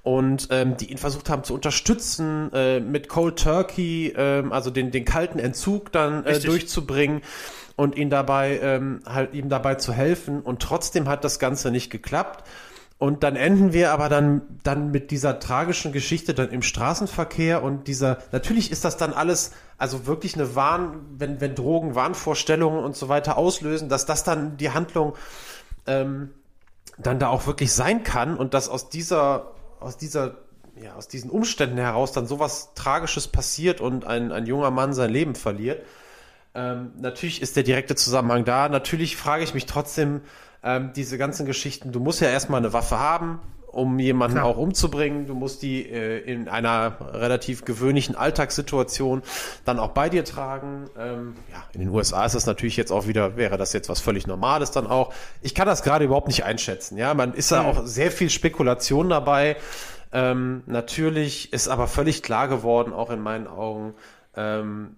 [0.03, 4.93] und ähm, die ihn versucht haben zu unterstützen, äh, mit Cold Turkey, äh, also den,
[4.93, 7.23] den kalten Entzug dann äh, durchzubringen
[7.77, 10.41] und ihn dabei ähm, halt ihm dabei zu helfen.
[10.41, 12.45] Und trotzdem hat das Ganze nicht geklappt.
[12.99, 17.87] Und dann enden wir aber dann, dann mit dieser tragischen Geschichte dann im Straßenverkehr und
[17.87, 22.97] dieser, natürlich ist das dann alles, also wirklich eine Wahn, wenn, wenn Drogen Wahnvorstellungen und
[22.97, 25.15] so weiter auslösen, dass das dann die Handlung
[25.87, 26.31] ähm,
[26.99, 30.39] dann da auch wirklich sein kann und dass aus dieser, aus dieser,
[30.83, 35.11] ja, aus diesen Umständen heraus dann sowas Tragisches passiert und ein, ein junger Mann sein
[35.11, 35.85] Leben verliert.
[36.53, 38.69] Ähm, natürlich ist der direkte Zusammenhang da.
[38.69, 40.23] Natürlich frage ich mich trotzdem,
[40.63, 44.47] ähm, diese ganzen Geschichten, du musst ja erstmal eine Waffe haben, um jemanden Klar.
[44.47, 45.27] auch umzubringen.
[45.27, 49.23] Du musst die äh, in einer relativ gewöhnlichen Alltagssituation
[49.65, 50.89] dann auch bei dir tragen.
[50.99, 54.01] Ähm, ja, in den USA ist das natürlich jetzt auch wieder, wäre das jetzt was
[54.01, 55.13] völlig Normales dann auch.
[55.43, 56.97] Ich kann das gerade überhaupt nicht einschätzen.
[56.97, 57.69] Ja, man ist da mhm.
[57.69, 59.57] auch sehr viel Spekulation dabei.
[60.13, 63.95] Ähm, natürlich ist aber völlig klar geworden, auch in meinen Augen,
[64.35, 64.97] ähm,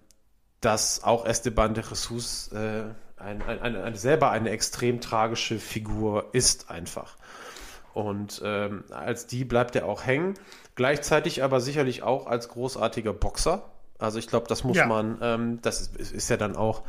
[0.60, 2.84] dass auch Esteban de Jesus äh,
[3.20, 7.16] ein, ein, ein, selber eine extrem tragische Figur ist einfach.
[7.92, 10.34] Und ähm, als die bleibt er auch hängen.
[10.74, 13.64] Gleichzeitig aber sicherlich auch als großartiger Boxer.
[13.98, 14.86] Also ich glaube, das muss ja.
[14.86, 16.82] man, ähm, das ist, ist, ja dann auch,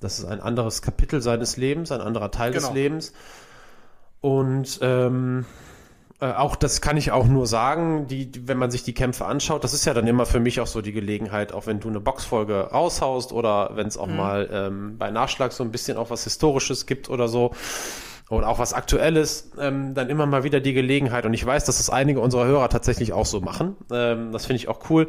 [0.00, 2.66] das ist ein anderes Kapitel seines Lebens, ein anderer Teil genau.
[2.66, 3.12] des Lebens.
[4.20, 5.44] Und ähm,
[6.20, 9.64] äh, auch das kann ich auch nur sagen, die, wenn man sich die Kämpfe anschaut,
[9.64, 12.00] das ist ja dann immer für mich auch so die Gelegenheit, auch wenn du eine
[12.00, 14.16] Boxfolge raushaust oder wenn es auch mhm.
[14.16, 17.52] mal ähm, bei Nachschlag so ein bisschen auch was Historisches gibt oder so
[18.28, 21.76] oder auch was Aktuelles, ähm, dann immer mal wieder die Gelegenheit, und ich weiß, dass
[21.76, 25.06] das einige unserer Hörer tatsächlich auch so machen, ähm, das finde ich auch cool,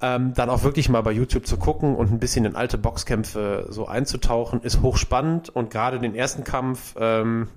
[0.00, 3.66] ähm, dann auch wirklich mal bei YouTube zu gucken und ein bisschen in alte Boxkämpfe
[3.70, 5.48] so einzutauchen, ist hochspannend.
[5.50, 7.48] Und gerade den ersten Kampf, ähm,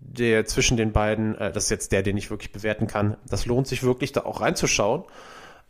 [0.00, 3.46] der zwischen den beiden, äh, das ist jetzt der, den ich wirklich bewerten kann, das
[3.46, 5.04] lohnt sich wirklich da auch reinzuschauen.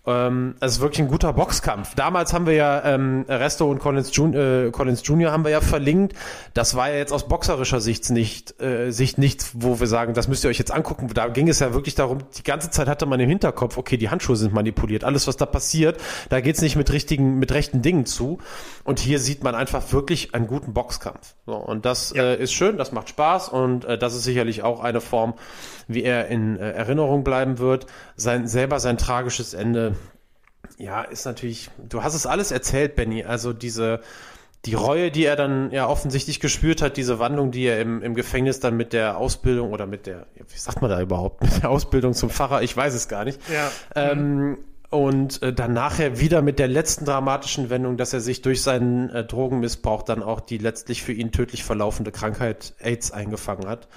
[0.08, 1.94] Ähm, es ist wirklich ein guter Boxkampf.
[1.94, 5.30] Damals haben wir ja ähm, Resto und Collins, Jun äh, Collins Jr.
[5.32, 6.14] haben wir ja verlinkt.
[6.54, 10.26] Das war ja jetzt aus boxerischer Sicht nicht, äh, Sicht nichts, wo wir sagen, das
[10.26, 11.10] müsst ihr euch jetzt angucken.
[11.12, 14.08] Da ging es ja wirklich darum, die ganze Zeit hatte man im Hinterkopf, okay, die
[14.08, 15.04] Handschuhe sind manipuliert.
[15.04, 16.00] Alles, was da passiert,
[16.30, 18.38] da geht's nicht mit richtigen, mit rechten Dingen zu.
[18.84, 21.34] Und hier sieht man einfach wirklich einen guten Boxkampf.
[21.44, 22.22] So, und das ja.
[22.22, 25.34] äh, ist schön, das macht Spaß und äh, das ist sicherlich auch eine Form,
[25.86, 27.84] wie er in äh, Erinnerung bleiben wird.
[28.16, 29.94] Sein selber sein tragisches Ende
[30.78, 33.24] ja, ist natürlich, du hast es alles erzählt, Benny.
[33.24, 34.00] Also diese,
[34.64, 38.14] die Reue, die er dann ja offensichtlich gespürt hat, diese Wandlung, die er im, im
[38.14, 41.70] Gefängnis dann mit der Ausbildung oder mit der, wie sagt man da überhaupt, mit der
[41.70, 43.40] Ausbildung zum Pfarrer, ich weiß es gar nicht.
[43.52, 43.70] Ja.
[43.94, 44.58] Ähm,
[44.90, 49.10] und äh, dann nachher wieder mit der letzten dramatischen Wendung, dass er sich durch seinen
[49.10, 53.88] äh, Drogenmissbrauch dann auch die letztlich für ihn tödlich verlaufende Krankheit AIDS eingefangen hat.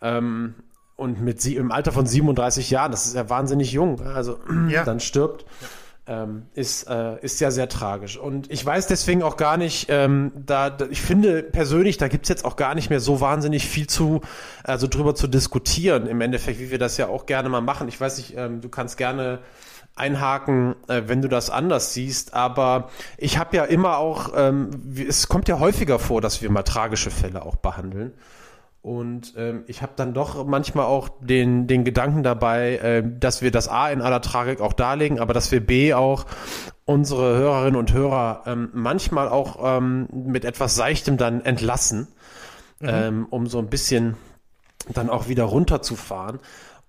[0.00, 0.54] Ähm,
[0.94, 4.38] und mit sie im Alter von 37 Jahren, das ist ja wahnsinnig jung, also
[4.68, 4.84] ja.
[4.84, 5.46] dann stirbt.
[5.60, 5.68] Ja
[6.10, 8.18] ähm, ist, äh, ist ja sehr tragisch.
[8.18, 12.28] Und ich weiß deswegen auch gar nicht, ähm, da, da ich finde persönlich, da gibt's
[12.28, 14.20] jetzt auch gar nicht mehr so wahnsinnig viel zu,
[14.64, 17.86] also drüber zu diskutieren, im Endeffekt, wie wir das ja auch gerne mal machen.
[17.86, 19.38] Ich weiß nicht, ähm, du kannst gerne
[19.94, 22.34] einhaken, äh, wenn du das anders siehst.
[22.34, 24.70] Aber ich habe ja immer auch, ähm,
[25.08, 28.12] es kommt ja häufiger vor, dass wir mal tragische Fälle auch behandeln.
[28.82, 33.50] Und ähm, ich habe dann doch manchmal auch den, den Gedanken dabei, äh, dass wir
[33.50, 36.24] das A in aller Tragik auch darlegen, aber dass wir B auch
[36.86, 42.08] unsere Hörerinnen und Hörer ähm, manchmal auch ähm, mit etwas Seichtem dann entlassen,
[42.80, 42.88] mhm.
[42.88, 44.16] ähm, um so ein bisschen
[44.88, 46.40] dann auch wieder runterzufahren.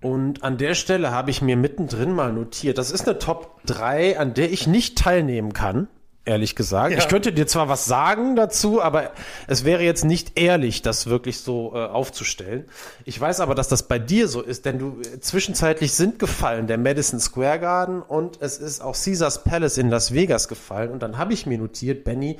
[0.02, 4.18] Und an der Stelle habe ich mir mittendrin mal notiert, das ist eine Top 3,
[4.18, 5.90] an der ich nicht teilnehmen kann
[6.26, 6.94] ehrlich gesagt.
[6.94, 7.00] Ja.
[7.00, 9.12] Ich könnte dir zwar was sagen dazu, aber
[9.48, 12.66] es wäre jetzt nicht ehrlich, das wirklich so äh, aufzustellen.
[13.06, 16.68] Ich weiß aber, dass das bei dir so ist, denn du äh, zwischenzeitlich sind gefallen
[16.68, 21.02] der Madison Square Garden und es ist auch Caesars Palace in Las Vegas gefallen und
[21.02, 22.38] dann habe ich mir notiert, Benny,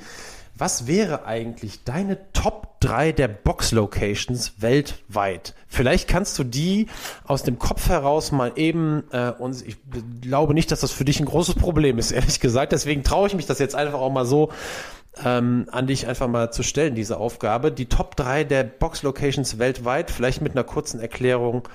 [0.62, 5.56] was wäre eigentlich deine Top 3 der Box-Locations weltweit?
[5.66, 6.86] Vielleicht kannst du die
[7.24, 9.76] aus dem Kopf heraus mal eben, äh, und ich
[10.20, 12.70] glaube nicht, dass das für dich ein großes Problem ist, ehrlich gesagt.
[12.70, 14.52] Deswegen traue ich mich das jetzt einfach auch mal so
[15.24, 17.72] ähm, an dich einfach mal zu stellen, diese Aufgabe.
[17.72, 21.66] Die Top 3 der Box-Locations weltweit, vielleicht mit einer kurzen Erklärung,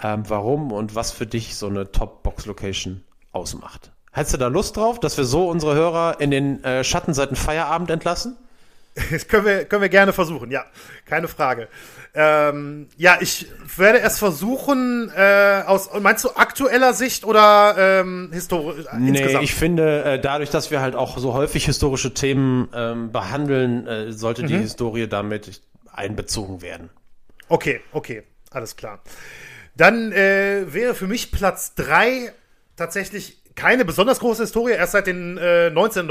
[0.00, 3.90] ähm, warum und was für dich so eine Top-Box-Location ausmacht.
[4.16, 7.90] Hättest du da Lust drauf, dass wir so unsere Hörer in den äh, Schattenseiten Feierabend
[7.90, 8.36] entlassen?
[9.10, 10.64] Das können wir, können wir gerne versuchen, ja,
[11.04, 11.68] keine Frage.
[12.14, 13.46] Ähm, ja, ich
[13.76, 18.86] werde es versuchen, äh, aus, meinst du aktueller Sicht oder ähm, historisch?
[18.96, 19.44] Nee, insgesamt?
[19.44, 24.12] ich finde, äh, dadurch, dass wir halt auch so häufig historische Themen ähm, behandeln, äh,
[24.12, 24.46] sollte mhm.
[24.46, 25.60] die Historie damit
[25.92, 26.88] einbezogen werden.
[27.50, 29.02] Okay, okay, alles klar.
[29.76, 32.32] Dann äh, wäre für mich Platz drei
[32.76, 36.06] tatsächlich keine besonders große Historie, erst seit den äh, 19,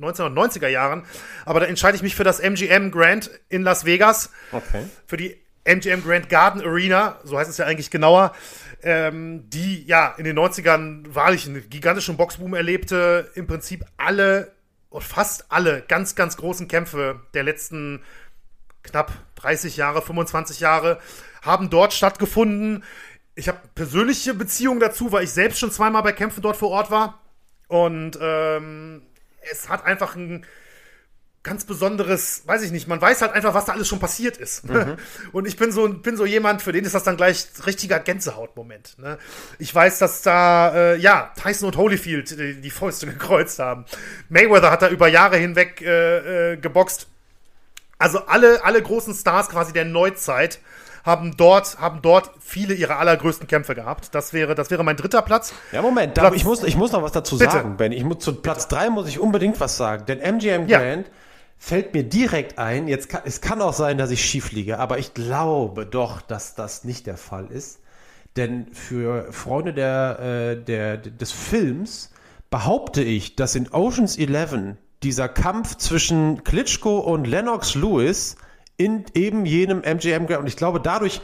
[0.00, 1.04] 1990er Jahren.
[1.44, 4.30] Aber da entscheide ich mich für das MGM Grand in Las Vegas.
[4.52, 4.84] Okay.
[5.06, 8.32] Für die MGM Grand Garden Arena, so heißt es ja eigentlich genauer,
[8.82, 13.30] ähm, die ja in den 90ern wahrlich einen gigantischen Boxboom erlebte.
[13.34, 14.52] Im Prinzip alle
[14.88, 18.02] und fast alle ganz, ganz großen Kämpfe der letzten
[18.84, 21.00] knapp 30 Jahre, 25 Jahre
[21.42, 22.84] haben dort stattgefunden
[23.34, 26.90] ich habe persönliche Beziehungen dazu, weil ich selbst schon zweimal bei Kämpfen dort vor Ort
[26.90, 27.20] war.
[27.68, 29.02] Und ähm,
[29.50, 30.46] es hat einfach ein
[31.42, 34.68] ganz besonderes, weiß ich nicht, man weiß halt einfach, was da alles schon passiert ist.
[34.68, 34.96] Mhm.
[35.32, 38.98] Und ich bin so, bin so jemand, für den ist das dann gleich richtiger Gänsehautmoment.
[38.98, 39.18] Ne?
[39.58, 43.84] Ich weiß, dass da, äh, ja, Tyson und Holyfield die, die Fäuste gekreuzt haben.
[44.30, 47.08] Mayweather hat da über Jahre hinweg äh, äh, geboxt.
[47.98, 50.60] Also alle, alle großen Stars quasi der Neuzeit
[51.04, 54.14] haben dort, haben dort viele ihrer allergrößten Kämpfe gehabt.
[54.14, 55.52] Das wäre, das wäre mein dritter Platz.
[55.70, 57.52] Ja, Moment, Platz, ich, muss, ich muss noch was dazu bitte.
[57.52, 57.92] sagen, Ben.
[57.92, 60.06] Ich muss, zu Platz drei muss ich unbedingt was sagen.
[60.06, 61.12] Denn MGM Grand ja.
[61.58, 64.98] fällt mir direkt ein, jetzt kann, es kann auch sein, dass ich schief liege, aber
[64.98, 67.80] ich glaube doch, dass das nicht der Fall ist.
[68.36, 72.10] Denn für Freunde der, äh, der, des Films
[72.50, 78.36] behaupte ich, dass in Oceans 11 dieser Kampf zwischen Klitschko und Lennox Lewis
[78.76, 81.20] in eben jenem MGM Und ich glaube, dadurch,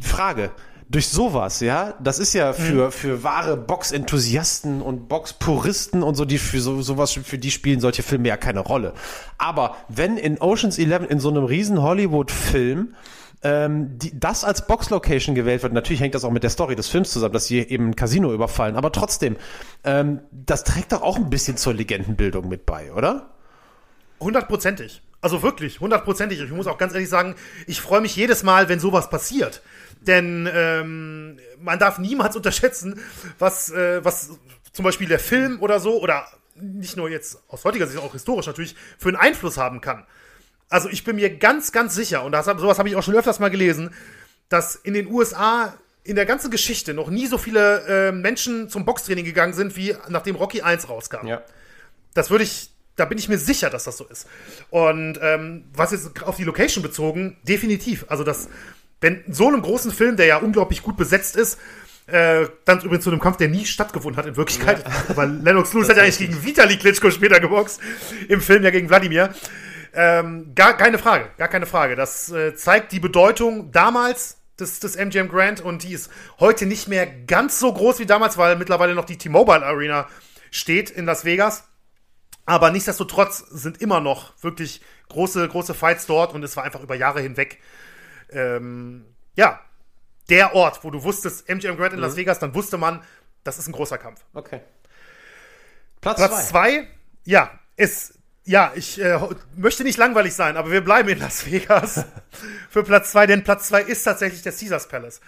[0.00, 0.50] Frage,
[0.90, 2.92] durch sowas, ja, das ist ja für, mhm.
[2.92, 8.02] für wahre Box-Enthusiasten und Box-Puristen und so, die für so, sowas, für die spielen solche
[8.02, 8.94] Filme ja keine Rolle.
[9.38, 12.94] Aber wenn in Oceans 11, in so einem riesen Hollywood-Film,
[13.42, 16.88] ähm, die, das als Box-Location gewählt wird, natürlich hängt das auch mit der Story des
[16.88, 19.36] Films zusammen, dass sie eben ein Casino überfallen, aber trotzdem,
[19.84, 23.30] ähm, das trägt doch auch ein bisschen zur Legendenbildung mit bei, oder?
[24.18, 25.02] Hundertprozentig.
[25.20, 26.40] Also wirklich, hundertprozentig.
[26.40, 27.34] Ich muss auch ganz ehrlich sagen,
[27.66, 29.62] ich freue mich jedes Mal, wenn sowas passiert.
[30.00, 33.00] Denn ähm, man darf niemals unterschätzen,
[33.38, 34.30] was, äh, was
[34.72, 38.46] zum Beispiel der Film oder so, oder nicht nur jetzt aus heutiger Sicht, auch historisch
[38.46, 40.06] natürlich, für einen Einfluss haben kann.
[40.68, 43.40] Also ich bin mir ganz, ganz sicher, und das, sowas habe ich auch schon öfters
[43.40, 43.92] mal gelesen,
[44.48, 48.84] dass in den USA in der ganzen Geschichte noch nie so viele äh, Menschen zum
[48.84, 51.26] Boxtraining gegangen sind, wie nachdem Rocky 1 rauskam.
[51.26, 51.42] Ja.
[52.14, 52.69] Das würde ich,
[53.00, 54.26] da bin ich mir sicher, dass das so ist.
[54.68, 58.04] Und ähm, was jetzt auf die Location bezogen, definitiv.
[58.08, 58.48] Also das,
[59.00, 61.58] wenn so einem großen Film, der ja unglaublich gut besetzt ist,
[62.06, 64.92] äh, dann übrigens zu einem Kampf, der nie stattgefunden hat in Wirklichkeit, ja.
[65.16, 67.80] weil Lennox Lewis hat ja eigentlich gegen Vitali Klitschko später geboxt,
[68.28, 69.32] im Film ja gegen Wladimir.
[69.92, 71.96] Ähm, gar keine Frage, gar keine Frage.
[71.96, 76.86] Das äh, zeigt die Bedeutung damals des, des MGM Grand und die ist heute nicht
[76.86, 80.06] mehr ganz so groß wie damals, weil mittlerweile noch die T-Mobile Arena
[80.50, 81.64] steht in Las Vegas.
[82.46, 86.94] Aber nichtsdestotrotz sind immer noch wirklich große, große Fights dort und es war einfach über
[86.94, 87.58] Jahre hinweg,
[88.30, 89.04] ähm,
[89.36, 89.60] ja,
[90.28, 92.04] der Ort, wo du wusstest, MGM Grand in mhm.
[92.04, 93.02] Las Vegas, dann wusste man,
[93.44, 94.20] das ist ein großer Kampf.
[94.34, 94.60] Okay.
[96.00, 96.70] Platz, Platz zwei.
[96.70, 96.88] zwei.
[97.24, 98.14] Ja, ist
[98.44, 99.18] ja, ich äh,
[99.56, 102.04] möchte nicht langweilig sein, aber wir bleiben in Las Vegas
[102.70, 105.20] für Platz zwei, denn Platz zwei ist tatsächlich der Caesars Palace.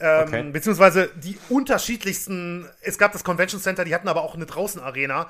[0.00, 0.42] Ähm, okay.
[0.50, 5.28] Beziehungsweise die unterschiedlichsten, es gab das Convention Center, die hatten aber auch eine Draußenarena,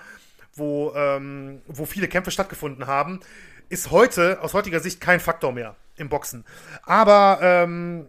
[0.58, 3.20] wo, ähm, wo viele Kämpfe stattgefunden haben.
[3.68, 6.44] Ist heute, aus heutiger Sicht, kein Faktor mehr im Boxen.
[6.84, 8.08] Aber ähm,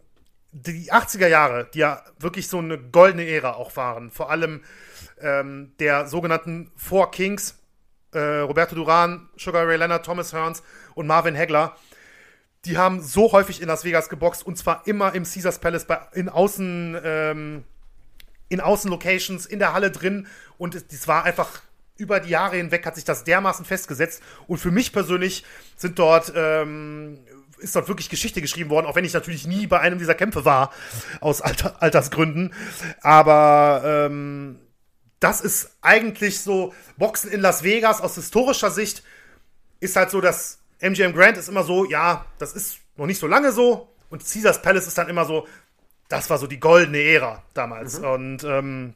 [0.52, 4.64] die 80er Jahre, die ja wirklich so eine goldene Ära auch waren, vor allem
[5.22, 7.56] ähm, der sogenannten Four Kings,
[8.14, 10.64] äh, Roberto Duran, Sugar Ray Leonard, Thomas Hearns
[10.96, 11.76] und Marvin Hagler,
[12.66, 16.00] die haben so häufig in Las Vegas geboxt und zwar immer im Caesars Palace bei,
[16.14, 17.64] in Außen ähm,
[18.50, 20.28] in Außenlocations in der Halle drin
[20.58, 21.62] und es war einfach
[22.00, 25.46] über die Jahre hinweg hat sich das dermaßen festgesetzt und für mich persönlich
[25.76, 27.20] sind dort ähm,
[27.60, 30.46] ist dort wirklich Geschichte geschrieben worden, auch wenn ich natürlich nie bei einem dieser Kämpfe
[30.46, 30.72] war
[31.20, 32.54] aus Alter, Altersgründen,
[33.02, 34.60] aber ähm,
[35.20, 39.04] das ist eigentlich so, Boxen in Las Vegas aus historischer Sicht
[39.82, 43.28] ist halt so, dass MGM Grant ist immer so, ja, das ist noch nicht so
[43.28, 45.48] lange so und Caesars Palace ist dann immer so,
[46.08, 48.00] das war so die goldene Ära damals.
[48.00, 48.06] Mhm.
[48.06, 48.94] Und ähm,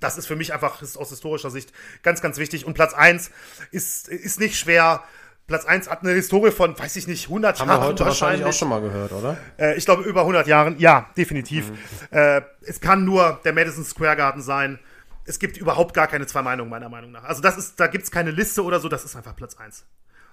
[0.00, 1.72] das ist für mich einfach aus historischer Sicht
[2.02, 2.66] ganz, ganz wichtig.
[2.66, 3.30] Und Platz 1
[3.70, 5.02] ist, ist nicht schwer.
[5.46, 7.80] Platz 1 hat eine Historie von, weiß ich nicht, 100 Haben Jahren.
[7.80, 9.38] Haben wir heute wahrscheinlich auch schon mal gehört, oder?
[9.58, 10.78] Äh, ich glaube, über 100 Jahren.
[10.78, 11.70] Ja, definitiv.
[11.70, 11.76] Mhm.
[12.10, 14.78] Äh, es kann nur der Madison Square Garden sein
[15.28, 17.24] es gibt überhaupt gar keine zwei Meinungen, meiner Meinung nach.
[17.24, 19.84] Also, das ist, da gibt es keine Liste oder so, das ist einfach Platz 1.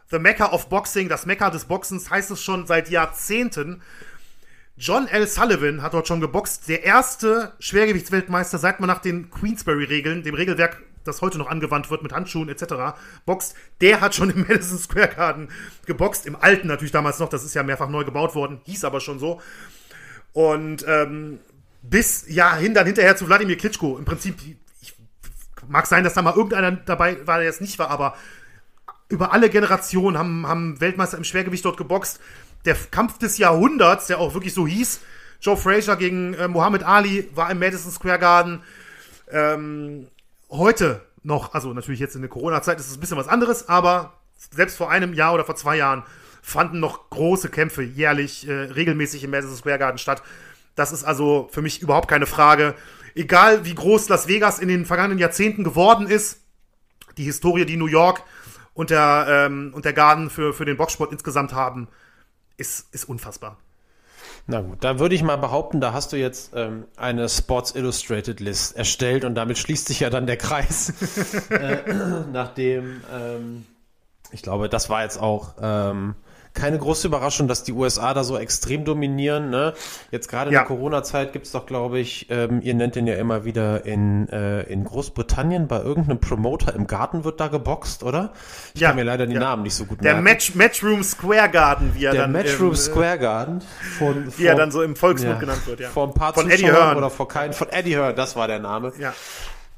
[0.09, 3.81] The Mecca of Boxing, das Mecca des Boxens, heißt es schon seit Jahrzehnten.
[4.77, 5.25] John L.
[5.25, 6.67] Sullivan hat dort schon geboxt.
[6.67, 12.03] Der erste Schwergewichtsweltmeister, seit man nach den Queensberry-Regeln, dem Regelwerk, das heute noch angewandt wird
[12.03, 13.55] mit Handschuhen etc., boxt.
[13.79, 15.49] Der hat schon im Madison Square Garden
[15.85, 16.25] geboxt.
[16.25, 19.17] Im alten natürlich damals noch, das ist ja mehrfach neu gebaut worden, hieß aber schon
[19.17, 19.41] so.
[20.33, 21.39] Und ähm,
[21.81, 23.97] bis ja hin dann hinterher zu Wladimir Klitschko.
[23.97, 24.35] Im Prinzip
[25.67, 28.15] mag sein, dass da mal irgendeiner dabei war, der jetzt nicht war, aber
[29.07, 32.19] über alle Generationen haben, haben Weltmeister im Schwergewicht dort geboxt.
[32.65, 35.01] Der Kampf des Jahrhunderts, der auch wirklich so hieß,
[35.41, 38.63] Joe Frazier gegen äh, Muhammad Ali, war im Madison Square Garden.
[39.31, 40.07] Ähm,
[40.49, 44.13] heute noch, also natürlich jetzt in der Corona-Zeit ist es ein bisschen was anderes, aber
[44.51, 46.03] selbst vor einem Jahr oder vor zwei Jahren
[46.41, 50.21] fanden noch große Kämpfe jährlich äh, regelmäßig im Madison Square Garden statt.
[50.75, 52.75] Das ist also für mich überhaupt keine Frage
[53.15, 56.41] egal wie groß Las Vegas in den vergangenen Jahrzehnten geworden ist,
[57.17, 58.21] die Historie, die New York
[58.73, 61.87] und der, ähm, und der Garden für, für den Boxsport insgesamt haben,
[62.57, 63.57] ist, ist unfassbar.
[64.47, 68.39] Na gut, da würde ich mal behaupten, da hast du jetzt ähm, eine Sports Illustrated
[68.39, 70.93] List erstellt und damit schließt sich ja dann der Kreis.
[71.49, 71.77] äh,
[72.31, 73.65] nachdem, ähm,
[74.31, 76.15] ich glaube, das war jetzt auch ähm,
[76.55, 79.49] keine große Überraschung, dass die USA da so extrem dominieren.
[79.49, 79.73] Ne?
[80.09, 80.61] Jetzt gerade in ja.
[80.61, 84.27] der Corona-Zeit gibt es doch, glaube ich, ähm, ihr nennt den ja immer wieder in,
[84.29, 88.31] äh, in Großbritannien bei irgendeinem Promoter im Garten wird da geboxt, oder?
[88.73, 88.87] Ich ja.
[88.87, 89.39] kann mir leider die ja.
[89.39, 90.25] Namen nicht so gut der merken.
[90.25, 93.61] Der Match, Matchroom Square Garden, wie er der dann Matchroom im, Square Garden
[93.99, 95.89] von, wie er dann so im Volksmund genannt wird, ja.
[95.89, 96.97] Vor ein paar von Eddie Hearn.
[96.97, 98.93] oder vor keinen von Eddie Hearn, das war der Name.
[98.97, 99.13] Ja.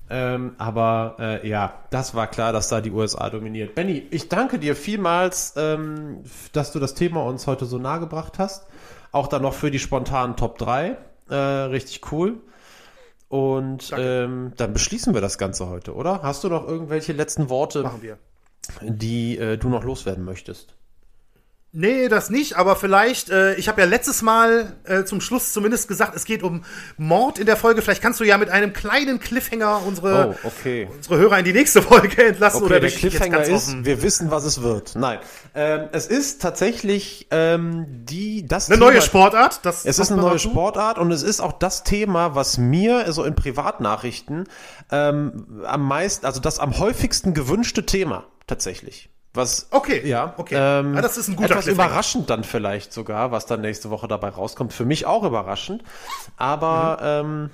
[0.09, 3.75] Ähm, aber äh, ja, das war klar, dass da die USA dominiert.
[3.75, 6.23] Benny, ich danke dir vielmals, ähm,
[6.53, 8.67] dass du das Thema uns heute so nahe gebracht hast.
[9.11, 10.97] Auch dann noch für die spontanen Top 3.
[11.29, 12.37] Äh, richtig cool.
[13.29, 16.21] Und ähm, dann beschließen wir das Ganze heute, oder?
[16.23, 17.89] Hast du noch irgendwelche letzten Worte,
[18.81, 20.75] die äh, du noch loswerden möchtest?
[21.79, 25.87] Nee, das nicht, aber vielleicht, äh, ich habe ja letztes Mal äh, zum Schluss zumindest
[25.87, 26.63] gesagt, es geht um
[26.97, 27.83] Mord in der Folge.
[27.83, 30.89] Vielleicht kannst du ja mit einem kleinen Cliffhanger unsere, oh, okay.
[30.91, 32.63] unsere Hörer in die nächste Folge entlassen.
[32.63, 34.95] Okay, oder der Cliffhanger ist, wir wissen, was es wird.
[34.95, 35.19] Nein,
[35.53, 39.63] ähm, es ist tatsächlich ähm, die, das Eine Thema, neue Sportart.
[39.63, 40.39] Das es ist eine neue.
[40.39, 44.45] Sportart und es ist auch das Thema, was mir so in Privatnachrichten
[44.91, 49.11] ähm, am meisten, also das am häufigsten gewünschte Thema tatsächlich.
[49.37, 50.55] Was, okay, ja, okay.
[50.57, 54.07] Ähm, ja, das ist ein guter Etwas überraschend dann vielleicht sogar, was dann nächste Woche
[54.07, 54.73] dabei rauskommt.
[54.73, 55.83] Für mich auch überraschend.
[56.37, 57.29] Aber mhm.
[57.29, 57.49] ähm,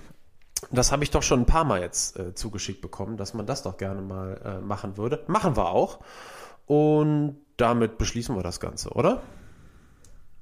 [0.72, 3.64] das habe ich doch schon ein paar Mal jetzt äh, zugeschickt bekommen, dass man das
[3.64, 5.24] doch gerne mal äh, machen würde.
[5.28, 6.00] Machen wir auch.
[6.68, 9.22] Und damit beschließen wir das Ganze, oder?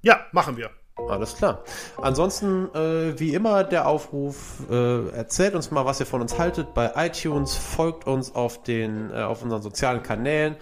[0.04, 0.70] Ja, machen wir.
[1.10, 1.64] Alles klar.
[2.00, 6.76] Ansonsten, äh, wie immer, der Aufruf, äh, erzählt uns mal, was ihr von uns haltet
[6.76, 10.56] bei iTunes, folgt uns auf, den, äh, auf unseren sozialen Kanälen.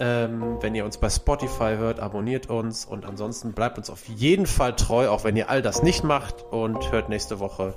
[0.00, 4.46] Ähm, wenn ihr uns bei Spotify hört, abonniert uns und ansonsten bleibt uns auf jeden
[4.46, 7.74] Fall treu, auch wenn ihr all das nicht macht und hört nächste Woche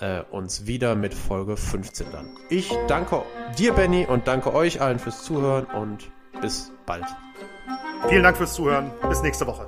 [0.00, 2.28] äh, uns wieder mit Folge 15 dann.
[2.48, 3.22] Ich danke
[3.58, 6.10] dir, Benny, und danke euch allen fürs Zuhören und
[6.40, 7.04] bis bald.
[8.08, 8.90] Vielen Dank fürs Zuhören.
[9.08, 9.66] Bis nächste Woche.